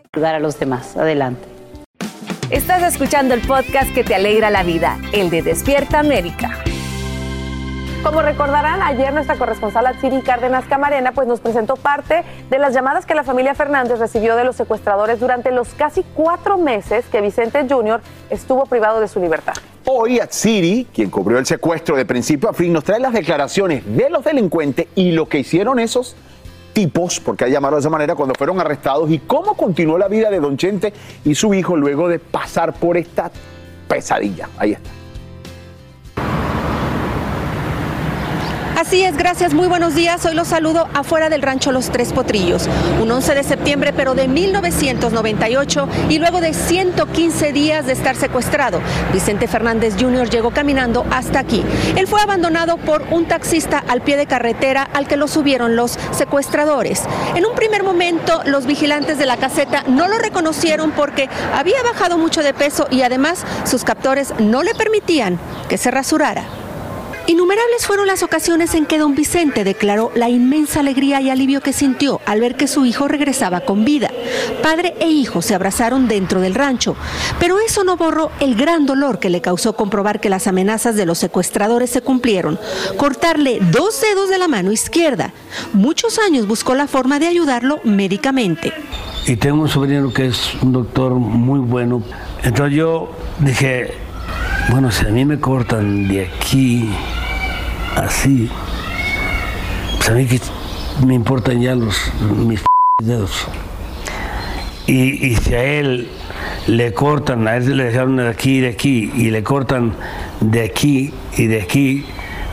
[0.13, 0.97] Ayudar a los demás.
[0.97, 1.47] Adelante.
[2.49, 6.61] Estás escuchando el podcast que te alegra la vida, el de Despierta América.
[8.03, 13.05] Como recordarán, ayer nuestra corresponsal Atsiri Cárdenas Camarena pues nos presentó parte de las llamadas
[13.05, 17.65] que la familia Fernández recibió de los secuestradores durante los casi cuatro meses que Vicente
[17.69, 18.01] Jr.
[18.29, 19.53] estuvo privado de su libertad.
[19.85, 24.09] Hoy Atsiri, quien cubrió el secuestro de principio a fin, nos trae las declaraciones de
[24.09, 26.17] los delincuentes y lo que hicieron esos
[26.73, 30.29] tipos, porque hay llamarlo de esa manera, cuando fueron arrestados y cómo continuó la vida
[30.29, 30.93] de Don Chente
[31.25, 33.31] y su hijo luego de pasar por esta
[33.87, 34.49] pesadilla.
[34.57, 35.00] Ahí está.
[38.81, 40.25] Así es, gracias, muy buenos días.
[40.25, 42.67] Hoy los saludo afuera del rancho Los Tres Potrillos.
[42.99, 48.81] Un 11 de septiembre, pero de 1998 y luego de 115 días de estar secuestrado,
[49.13, 50.31] Vicente Fernández Jr.
[50.31, 51.63] llegó caminando hasta aquí.
[51.95, 55.99] Él fue abandonado por un taxista al pie de carretera al que lo subieron los
[56.09, 57.03] secuestradores.
[57.35, 62.17] En un primer momento, los vigilantes de la caseta no lo reconocieron porque había bajado
[62.17, 65.37] mucho de peso y además sus captores no le permitían
[65.69, 66.45] que se rasurara.
[67.27, 71.71] Innumerables fueron las ocasiones en que don Vicente declaró la inmensa alegría y alivio que
[71.71, 74.09] sintió al ver que su hijo regresaba con vida.
[74.63, 76.95] Padre e hijo se abrazaron dentro del rancho,
[77.39, 81.05] pero eso no borró el gran dolor que le causó comprobar que las amenazas de
[81.05, 82.59] los secuestradores se cumplieron.
[82.97, 85.31] Cortarle dos dedos de la mano izquierda.
[85.73, 88.73] Muchos años buscó la forma de ayudarlo médicamente.
[89.27, 92.01] Y tengo un sobrino que es un doctor muy bueno.
[92.43, 93.93] Entonces yo dije,
[94.71, 96.89] bueno, si a mí me cortan de aquí
[97.97, 98.49] así,
[99.97, 100.39] pues a mí que
[101.05, 102.63] me importan ya los mis
[103.01, 103.47] dedos.
[104.87, 106.07] Y, y, si a él
[106.67, 109.93] le cortan, a él le dejaron de aquí y de aquí, y le cortan
[110.39, 112.05] de aquí y de aquí,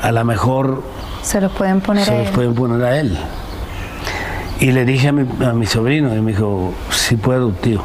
[0.02, 0.82] a lo mejor
[1.22, 2.32] se los pueden poner se a los él.
[2.32, 3.16] pueden poner a él.
[4.58, 7.80] Y le dije a mi, a mi sobrino, y me dijo, sí puedo, tío.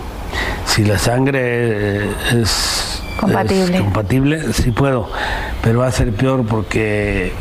[0.66, 3.78] Si la sangre es Compatible.
[3.78, 5.10] es compatible, sí puedo,
[5.62, 7.32] pero va a ser peor porque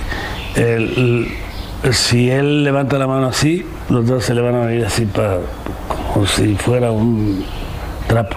[1.90, 5.38] si él levanta la mano así, los dos se le van a ir así para,
[6.12, 7.44] como si fuera un
[8.06, 8.36] trapo.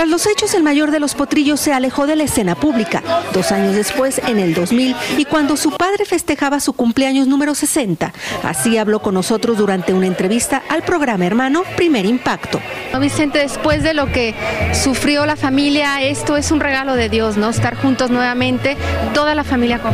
[0.00, 3.02] Tras los hechos, el mayor de los potrillos se alejó de la escena pública.
[3.34, 8.10] Dos años después, en el 2000, y cuando su padre festejaba su cumpleaños número 60,
[8.42, 12.62] así habló con nosotros durante una entrevista al programa hermano Primer Impacto.
[12.98, 14.34] Vicente, después de lo que
[14.72, 17.50] sufrió la familia, esto es un regalo de Dios, ¿no?
[17.50, 18.78] Estar juntos nuevamente,
[19.12, 19.92] toda la familia con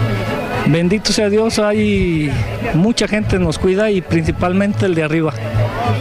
[0.68, 2.30] Bendito sea Dios, hay
[2.74, 5.32] mucha gente nos cuida y principalmente el de arriba,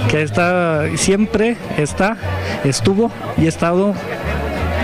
[0.09, 2.17] que está siempre está,
[2.63, 3.93] estuvo y ha estado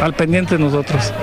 [0.01, 1.13] al pendiente de nosotros.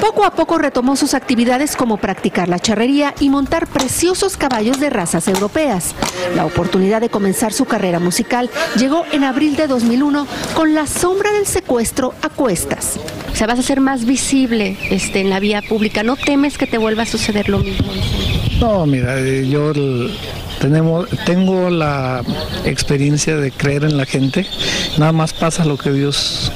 [0.00, 4.90] Poco a poco retomó sus actividades como practicar la charrería y montar preciosos caballos de
[4.90, 5.94] razas europeas.
[6.36, 11.32] La oportunidad de comenzar su carrera musical llegó en abril de 2001 con la sombra
[11.32, 12.98] del secuestro a cuestas.
[13.32, 16.02] O sea, vas a ser más visible este, en la vía pública.
[16.02, 17.90] ¿No temes que te vuelva a suceder lo mismo?
[18.60, 20.12] No, mira, eh, yo el-
[20.60, 22.22] tenemos, tengo la
[22.64, 24.46] experiencia de creer en la gente,
[24.98, 26.52] nada más pasa lo que Dios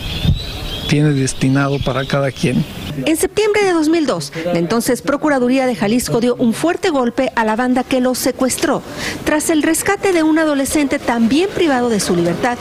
[0.89, 2.65] tiene destinado para cada quien.
[3.05, 7.57] En septiembre de 2002, la entonces Procuraduría de Jalisco dio un fuerte golpe a la
[7.57, 8.83] banda que los secuestró.
[9.25, 12.59] Tras el rescate de un adolescente también privado de su libertad,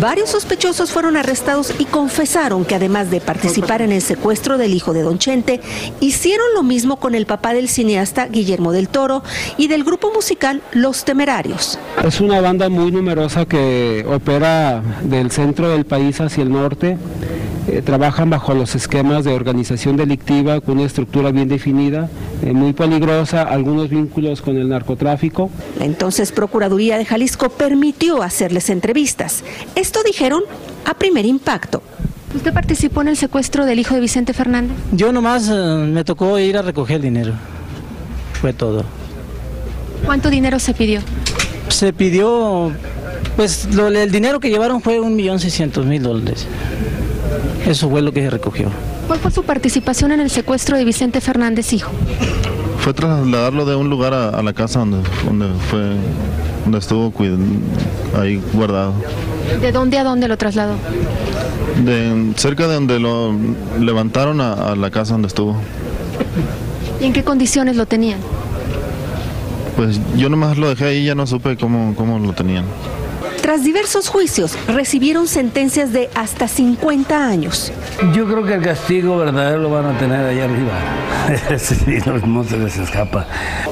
[0.00, 4.92] varios sospechosos fueron arrestados y confesaron que además de participar en el secuestro del hijo
[4.92, 5.60] de Don Chente,
[6.00, 9.22] hicieron lo mismo con el papá del cineasta Guillermo del Toro
[9.56, 11.78] y del grupo musical Los Temerarios.
[12.04, 16.96] Es una banda muy numerosa que opera del centro del país hacia el norte.
[17.70, 22.08] Eh, trabajan bajo los esquemas de organización delictiva con una estructura bien definida,
[22.42, 25.50] eh, muy peligrosa, algunos vínculos con el narcotráfico.
[25.78, 29.44] La entonces Procuraduría de Jalisco permitió hacerles entrevistas.
[29.74, 30.42] Esto dijeron
[30.86, 31.82] a primer impacto.
[32.34, 34.76] ¿Usted participó en el secuestro del hijo de Vicente Fernández?
[34.92, 37.32] Yo nomás eh, me tocó ir a recoger dinero.
[38.40, 38.84] Fue todo.
[40.06, 41.00] ¿Cuánto dinero se pidió?
[41.68, 42.72] Se pidió,
[43.36, 46.46] pues lo- el dinero que llevaron fue un millón seiscientos mil dólares.
[47.68, 48.70] Eso fue lo que se recogió.
[49.06, 51.90] ¿Cuál fue su participación en el secuestro de Vicente Fernández, hijo?
[52.80, 55.80] Fue trasladarlo de un lugar a, a la casa donde, donde fue,
[56.64, 57.12] donde estuvo
[58.18, 58.94] ahí guardado.
[59.60, 60.76] ¿De dónde a dónde lo trasladó?
[61.84, 63.34] De, cerca de donde lo
[63.78, 65.54] levantaron a, a la casa donde estuvo.
[67.02, 68.18] ¿Y en qué condiciones lo tenían?
[69.76, 72.64] Pues yo nomás lo dejé ahí, ya no supe cómo, cómo lo tenían.
[73.42, 77.72] Tras diversos juicios, recibieron sentencias de hasta 50 años.
[78.14, 81.58] Yo creo que el castigo verdadero lo van a tener allá arriba.
[81.58, 83.26] sí, no, no se les escapa.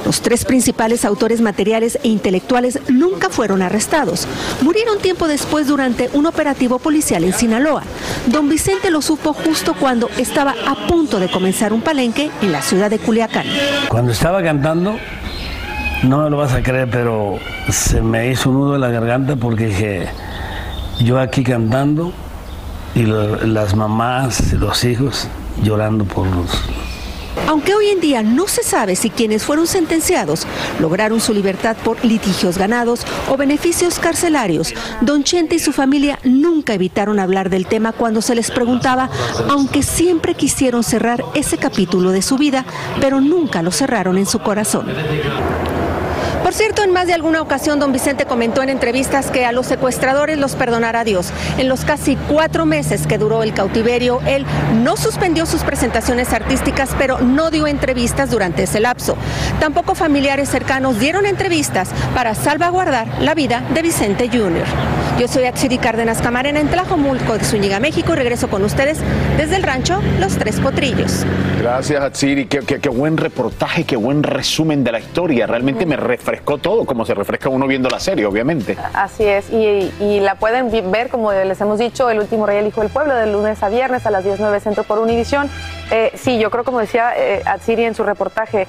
[0.05, 4.27] Los tres principales autores materiales e intelectuales nunca fueron arrestados.
[4.62, 7.83] Murieron tiempo después durante un operativo policial en Sinaloa.
[8.27, 12.62] Don Vicente lo supo justo cuando estaba a punto de comenzar un palenque en la
[12.62, 13.47] ciudad de Culiacán.
[13.89, 14.99] Cuando estaba cantando,
[16.03, 17.38] no me lo vas a creer, pero
[17.70, 20.07] se me hizo un nudo en la garganta porque dije,
[21.01, 22.12] yo aquí cantando
[22.94, 25.28] y las mamás, los hijos
[25.62, 26.51] llorando por los...
[27.47, 30.47] Aunque hoy en día no se sabe si quienes fueron sentenciados
[30.80, 36.72] lograron su libertad por litigios ganados o beneficios carcelarios, Don Chente y su familia nunca
[36.74, 39.11] evitaron hablar del tema cuando se les preguntaba,
[39.51, 42.64] aunque siempre quisieron cerrar ese capítulo de su vida,
[43.01, 44.86] pero nunca lo cerraron en su corazón.
[46.57, 50.39] Cierto, en más de alguna ocasión, don Vicente comentó en entrevistas que a los secuestradores
[50.39, 51.31] los perdonará Dios.
[51.59, 54.47] En los casi cuatro meses que duró el cautiverio, él
[54.83, 59.19] no suspendió sus presentaciones artísticas, pero no dio entrevistas durante ese lapso.
[59.61, 64.65] Tampoco familiares cercanos dieron entrevistas para salvaguardar la vida de Vicente Jr.
[65.19, 68.99] Yo soy Axidi Cárdenas Camarena en Tlajomulco de Zúñiga, México, y regreso con ustedes
[69.39, 71.25] desde el rancho Los Tres Potrillos.
[71.59, 72.45] Gracias, Atsiri.
[72.45, 75.47] Qué, qué- qué buen reportaje, qué buen resumen de la historia.
[75.47, 78.77] Realmente me refrescó todo, como se refresca uno viendo la serie, obviamente.
[78.93, 82.67] Así es, y, y la pueden ver, como les hemos dicho, El último rey, el
[82.67, 85.49] hijo del pueblo, de lunes a viernes a las 19 centro por Univisión.
[85.91, 88.67] Eh, sí, yo creo, como decía eh, Atsiri en su reportaje,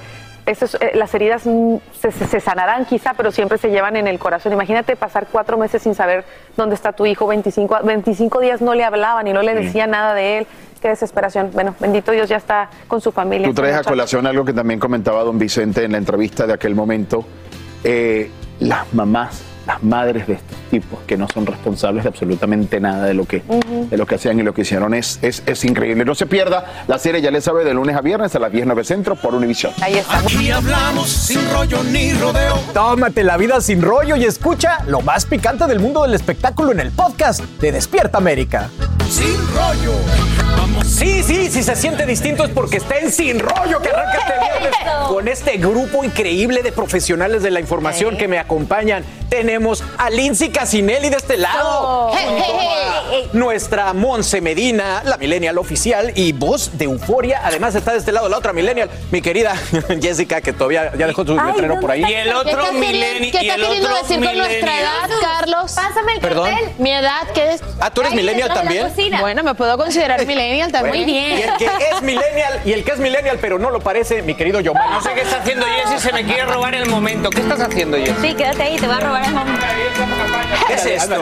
[0.80, 4.52] eh, las heridas mm, se, se- sanarán quizá, pero siempre se llevan en el corazón.
[4.52, 6.24] Imagínate pasar cuatro meses sin saber
[6.56, 9.86] dónde está tu hijo, 25, a- 25 días no le hablaban y no le decía
[9.86, 10.46] nada de él.
[10.80, 11.50] Qué desesperación.
[11.52, 13.48] Bueno, bendito Dios ya está con su familia.
[13.48, 16.74] Tú traes a colación algo que también comentaba don Vicente en la entrevista de aquel
[16.76, 17.24] momento.
[17.84, 18.30] Eh,
[18.60, 23.12] las mamás, las madres de estos tipos que no son responsables de absolutamente nada de
[23.12, 23.42] lo que,
[23.90, 26.06] de lo que hacían y lo que hicieron es, es, es increíble.
[26.06, 28.82] No se pierda la serie, ya le sabe, de lunes a viernes a las 19
[28.84, 29.72] centro por Univisión.
[29.82, 30.20] Ahí está.
[30.20, 32.58] Aquí hablamos sin rollo ni rodeo.
[32.72, 36.80] Tómate la vida sin rollo y escucha lo más picante del mundo del espectáculo en
[36.80, 38.70] el podcast de Despierta América.
[39.10, 39.92] Sin rollo.
[40.56, 40.86] Vamos.
[40.86, 44.32] Sí, sí, si se siente distinto es porque está en Sin Rollo que arranca este
[44.38, 44.72] viernes
[45.08, 49.04] con este grupo increíble de profesionales de la información que me acompañan.
[49.28, 52.10] Tenemos a Lindsay Casinelli de este lado.
[52.14, 53.30] Hey, hey, hey, hey.
[53.34, 57.42] Nuestra Monse Medina, la millennial oficial y voz de Euforia.
[57.44, 59.54] Además está de este lado la otra millennial, mi querida
[60.00, 62.02] Jessica, que todavía ya dejó su letrero por ahí.
[62.04, 65.72] ¿Qué estás queriendo- ¿Qué estás queriendo decir con nuestra edad, Carlos?
[65.74, 66.50] Pásame el Perdón.
[66.50, 66.70] cartel.
[66.78, 67.60] Mi edad, ¿qué es?
[67.80, 68.88] Ah, ¿tú eres millennial también?
[69.20, 70.96] Bueno, me puedo considerar millennial también.
[70.96, 71.38] Muy bien.
[71.38, 74.34] Y el que es millennial y el que es millennial pero no lo parece, mi
[74.34, 74.90] querido Giovanni.
[74.94, 77.28] No sé qué está haciendo Jessy, se me quiere robar el momento.
[77.30, 78.14] ¿Qué estás haciendo, Jessy?
[78.22, 79.17] Sí, quédate ahí, te voy a robar
[80.66, 81.14] ¿Qué es esto?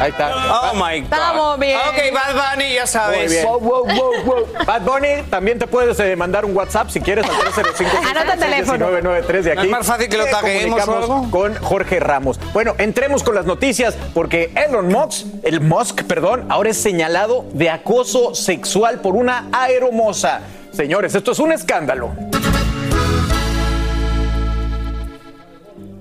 [0.00, 0.34] Ahí está.
[0.62, 1.12] Oh my God.
[1.12, 1.78] Estamos bien.
[1.78, 3.18] Ok, Bad Bunny, ya sabes.
[3.20, 4.66] Muy bien.
[4.66, 8.38] Bad Bunny, también te puedes eh, mandar un WhatsApp si quieres al 305 Anota el
[8.40, 8.86] teléfono.
[8.86, 9.58] 1993 de aquí.
[9.58, 11.30] ¿No es más fácil que lo o algo?
[11.30, 12.40] Con Jorge Ramos.
[12.52, 17.70] Bueno, entremos con las noticias porque Elon Musk, el Musk, perdón, ahora es señalado de
[17.70, 20.40] acoso sexual por una aeromoza.
[20.72, 22.10] Señores, esto es un escándalo.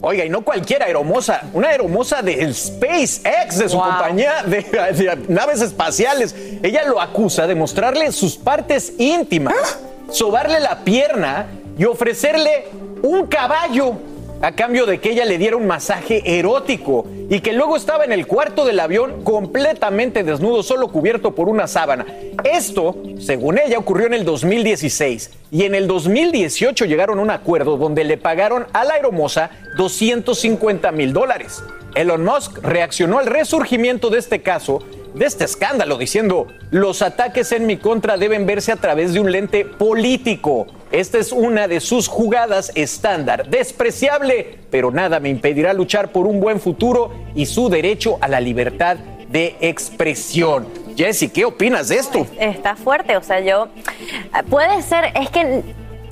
[0.02, 5.62] Oiga, y no cualquier aeromoza, una aeromoza de SpaceX, de su compañía de, de naves
[5.62, 6.34] espaciales.
[6.64, 9.78] Ella lo acusa de mostrarle sus partes íntimas,
[10.10, 11.48] sobarle la pierna
[11.78, 12.68] y ofrecerle
[13.04, 13.98] un caballo
[14.42, 18.12] a cambio de que ella le diera un masaje erótico y que luego estaba en
[18.12, 22.06] el cuarto del avión completamente desnudo, solo cubierto por una sábana.
[22.44, 27.78] Esto, según ella, ocurrió en el 2016 y en el 2018 llegaron a un acuerdo
[27.78, 31.62] donde le pagaron a la aeromoza 250 mil dólares.
[32.00, 34.80] Elon Musk reaccionó al resurgimiento de este caso
[35.14, 39.34] de este escándalo diciendo, los ataques en mi contra deben verse a través de un
[39.34, 40.68] lente político.
[40.94, 46.40] Esta es una de sus jugadas estándar, despreciable, pero nada me impedirá luchar por un
[46.40, 48.96] buen futuro y su derecho a la libertad
[49.28, 50.68] de expresión.
[50.96, 52.26] Jesse, ¿qué opinas de esto?
[52.40, 53.68] Está fuerte, o sea, yo...
[54.50, 55.64] Puede ser, es que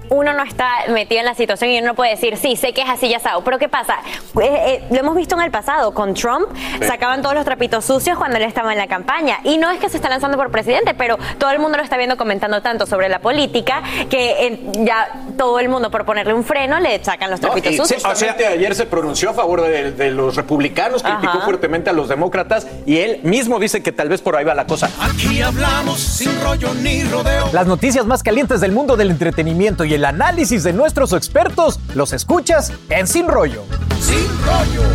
[0.09, 2.81] uno no está metido en la situación y uno no puede decir, sí, sé que
[2.81, 3.43] es así ya sabes.
[3.43, 3.95] Pero ¿qué pasa?
[4.41, 6.47] Eh, eh, lo hemos visto en el pasado, con Trump
[6.85, 9.39] sacaban todos los trapitos sucios cuando él estaba en la campaña.
[9.43, 11.97] Y no es que se está lanzando por presidente, pero todo el mundo lo está
[11.97, 16.43] viendo comentando tanto sobre la política que eh, ya todo el mundo por ponerle un
[16.43, 18.03] freno le sacan los trapitos y sucios.
[18.05, 21.45] Ayer se pronunció a favor de, de los republicanos, criticó Ajá.
[21.45, 24.65] fuertemente a los demócratas y él mismo dice que tal vez por ahí va la
[24.65, 24.89] cosa.
[25.01, 27.49] Aquí hablamos sin rollo ni rodeo.
[27.51, 32.13] Las noticias más calientes del mundo del entretenimiento y el análisis de nuestros expertos los
[32.13, 33.63] escuchas en Sin Rollo.
[34.01, 34.87] Sin rollo.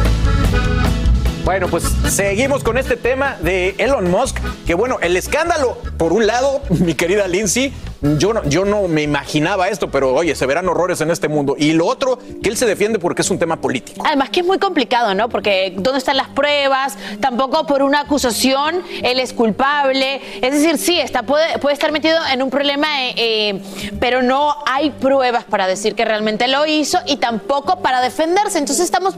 [1.45, 6.27] Bueno, pues seguimos con este tema de Elon Musk, que bueno, el escándalo, por un
[6.27, 10.69] lado, mi querida Lindsay, yo no, yo no me imaginaba esto, pero oye, se verán
[10.69, 11.55] horrores en este mundo.
[11.59, 14.03] Y lo otro, que él se defiende porque es un tema político.
[14.05, 15.29] Además que es muy complicado, ¿no?
[15.29, 16.97] Porque ¿dónde están las pruebas?
[17.21, 20.21] Tampoco por una acusación él es culpable.
[20.41, 23.63] Es decir, sí, está, puede, puede estar metido en un problema, eh, eh,
[24.01, 28.59] pero no hay pruebas para decir que realmente lo hizo y tampoco para defenderse.
[28.59, 29.15] Entonces estamos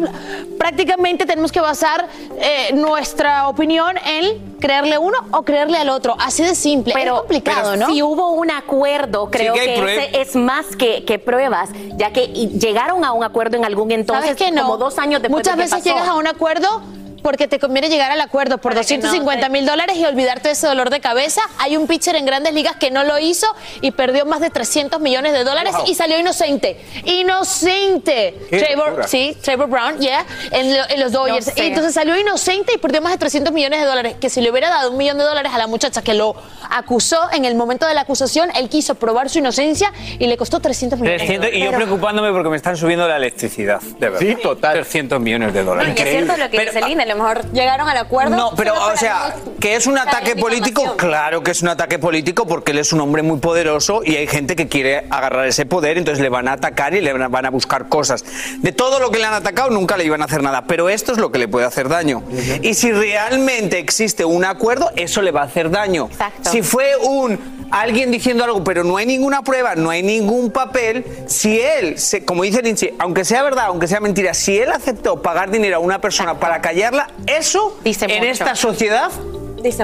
[0.59, 2.09] prácticamente tenemos que basar
[2.41, 6.17] eh, nuestra opinión en creerle uno o creerle al otro.
[6.19, 6.95] Así de simple.
[6.95, 7.93] Pero, es complicado, pero ¿no?
[7.93, 13.05] si hubo un acuerdo, creo que ese es más que, que pruebas, ya que llegaron
[13.05, 14.62] a un acuerdo en algún entonces, ¿Sabes que no?
[14.62, 15.91] como dos años después Muchas de que veces pasó.
[15.91, 16.81] llegas a un acuerdo
[17.25, 20.53] porque te conviene llegar al acuerdo por Para que 250 mil dólares y olvidarte de
[20.53, 21.41] ese dolor de cabeza.
[21.59, 23.47] Hay un pitcher en grandes ligas que no lo hizo
[23.81, 25.85] y perdió más de 300 millones de dólares Wow.
[25.89, 26.79] y salió inocente.
[27.05, 28.35] ¡Inocente!
[28.51, 29.09] Trevor, locura.
[29.09, 31.47] sí, Trevor Brown, yeah, en, lo- en los Dodgers.
[31.47, 31.64] No sé.
[31.64, 34.16] Y entonces salió inocente y perdió más de 300 millones de dólares.
[34.20, 36.37] Que si le hubiera dado un millón de dólares a la muchacha que lo
[36.70, 40.61] acusó en el momento de la acusación, él quiso probar su inocencia y le costó
[40.61, 41.22] 300 millones.
[41.22, 44.18] 300, y yo Pero- preocupándome porque me están subiendo la electricidad, de verdad.
[44.20, 44.75] Sí, total.
[44.75, 45.95] 300 millones de No, dólares.
[45.97, 48.37] y es cierto lo que dice a lo mejor llegaron al acuerdo.
[48.37, 52.47] No, pero, o sea, que es un ataque político, claro que es un ataque político
[52.47, 55.99] porque él es un hombre muy poderoso y hay gente que quiere agarrar ese poder,
[55.99, 58.25] entonces le van a atacar y le van a- van a buscar cosas.
[58.59, 61.12] De todo lo que le han atacado nunca le iban a hacer nada, pero esto
[61.12, 62.23] es lo que le puede hacer daño.
[62.62, 66.09] Y si realmente existe un acuerdo, eso le va a hacer daño.
[66.11, 66.51] Exacto.
[66.51, 71.05] Si fue un alguien diciendo algo, pero no hay ninguna prueba, no hay ningún papel,
[71.27, 75.21] si él, se- como dice Lindsay, aunque sea verdad, aunque sea mentira, si él aceptó
[75.23, 78.31] pagar dinero a una persona para callarla, eso en mucho.
[78.31, 79.11] esta sociedad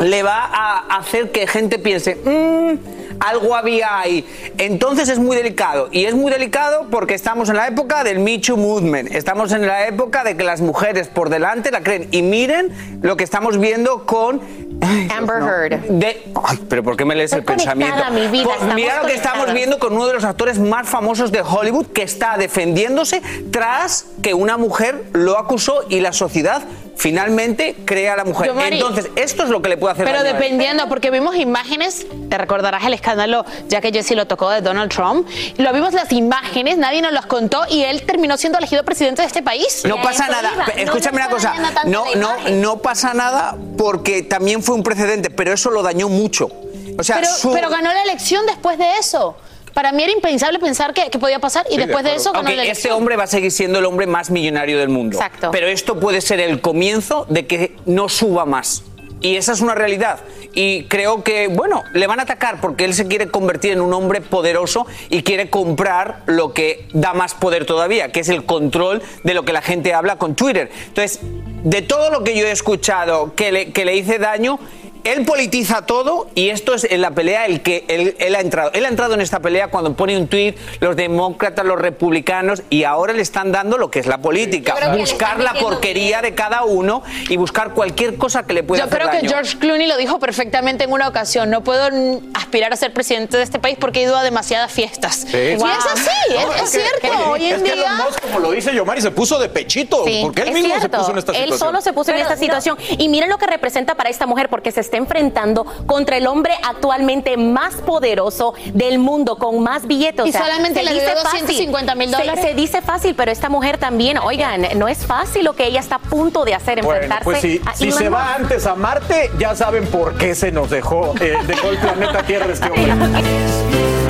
[0.03, 4.27] le va a hacer que gente piense, "Mm, algo había ahí.
[4.59, 5.89] Entonces es muy delicado.
[5.93, 9.15] Y es muy delicado porque estamos en la época del Me Too Movement.
[9.15, 12.09] Estamos en la época de que las mujeres por delante la creen.
[12.13, 12.73] Y miren
[13.03, 14.41] lo que estamos viendo con...
[14.81, 15.47] Ay, Amber no.
[15.49, 15.81] Heard.
[15.89, 17.97] De- Ay, pero ¿por qué me lees el Estoy pensamiento?
[18.13, 21.31] mi vida, estamos mira lo que estamos viendo con uno de los actores más famosos
[21.33, 23.21] de Hollywood que está defendiéndose
[23.51, 26.63] tras que una mujer lo acusó y la sociedad
[27.01, 28.49] finalmente crea a la mujer.
[28.49, 31.35] Yo, Mari, Entonces, esto es lo que le puede hacer Pero daño dependiendo, porque vimos
[31.37, 35.27] imágenes, te recordarás el escándalo, ya que Jesse lo tocó de Donald Trump.
[35.57, 39.29] Lo vimos las imágenes, nadie nos las contó y él terminó siendo elegido presidente de
[39.29, 39.83] este país.
[39.87, 40.67] No pasa nada.
[40.77, 41.55] Escúchame una cosa.
[41.87, 46.51] No, no, no pasa nada porque también fue un precedente, pero eso lo dañó mucho.
[46.99, 49.37] O sea, pero, su- pero ganó la elección después de eso.
[49.81, 52.93] Para mí era impensable pensar que, que podía pasar y después de, eso Aunque este
[52.93, 55.17] hombre va a seguir siendo el hombre más millonario del mundo.
[55.17, 55.51] Exacto.
[55.53, 58.83] Pero esto puede ser el comienzo de que no suba más.
[59.23, 60.21] Y esa es una realidad.
[60.53, 63.95] Y creo que, bueno, le van a atacar porque él se quiere convertir en un
[63.95, 69.01] hombre poderoso y quiere comprar lo que da más poder todavía, que es el control
[69.25, 70.71] de lo que la gente habla con Twitter.
[70.89, 74.59] Entonces, de todo lo que yo he escuchado que le, que le hice daño,
[75.05, 78.71] él politiza todo y esto es en la pelea el que él, él ha entrado.
[78.73, 82.85] Él ha entrado en esta pelea cuando pone un tuit los demócratas, los republicanos y
[82.85, 86.65] ahora le están dando lo que es la política, que buscar la porquería de cada
[86.65, 89.29] uno y buscar cualquier cosa que le pueda Yo hacer creo que.
[89.29, 91.51] George Clooney lo dijo perfectamente en una ocasión.
[91.51, 91.89] No puedo
[92.35, 95.27] aspirar a ser presidente de este país porque he ido a demasiadas fiestas.
[95.33, 97.31] Y es así, es, es que- cierto.
[97.31, 97.83] Hoy es en que día.
[97.87, 100.05] Elon Musk, como lo dice Yomari, se puso de pechito.
[100.05, 101.59] Sí, porque él es mismo se puso en esta Él situación.
[101.69, 102.77] solo se puso en esta situación.
[102.99, 106.53] Y miren lo que representa para esta mujer, porque se está enfrentando contra el hombre
[106.65, 110.25] actualmente más poderoso del mundo, con más billetes.
[110.25, 112.41] O Y solamente se le dice 250 mil dólares.
[112.45, 115.97] Se, dice fácil, pero esta mujer también, oigan, no es fácil lo que ella está
[115.97, 118.75] a punto de hacer, Bueno, enfrentarse pues si, a si Elon se va antes a
[118.75, 122.91] Marte, ya saben por qué se nos dejó, eh, dejó el planeta Tierra este hombre.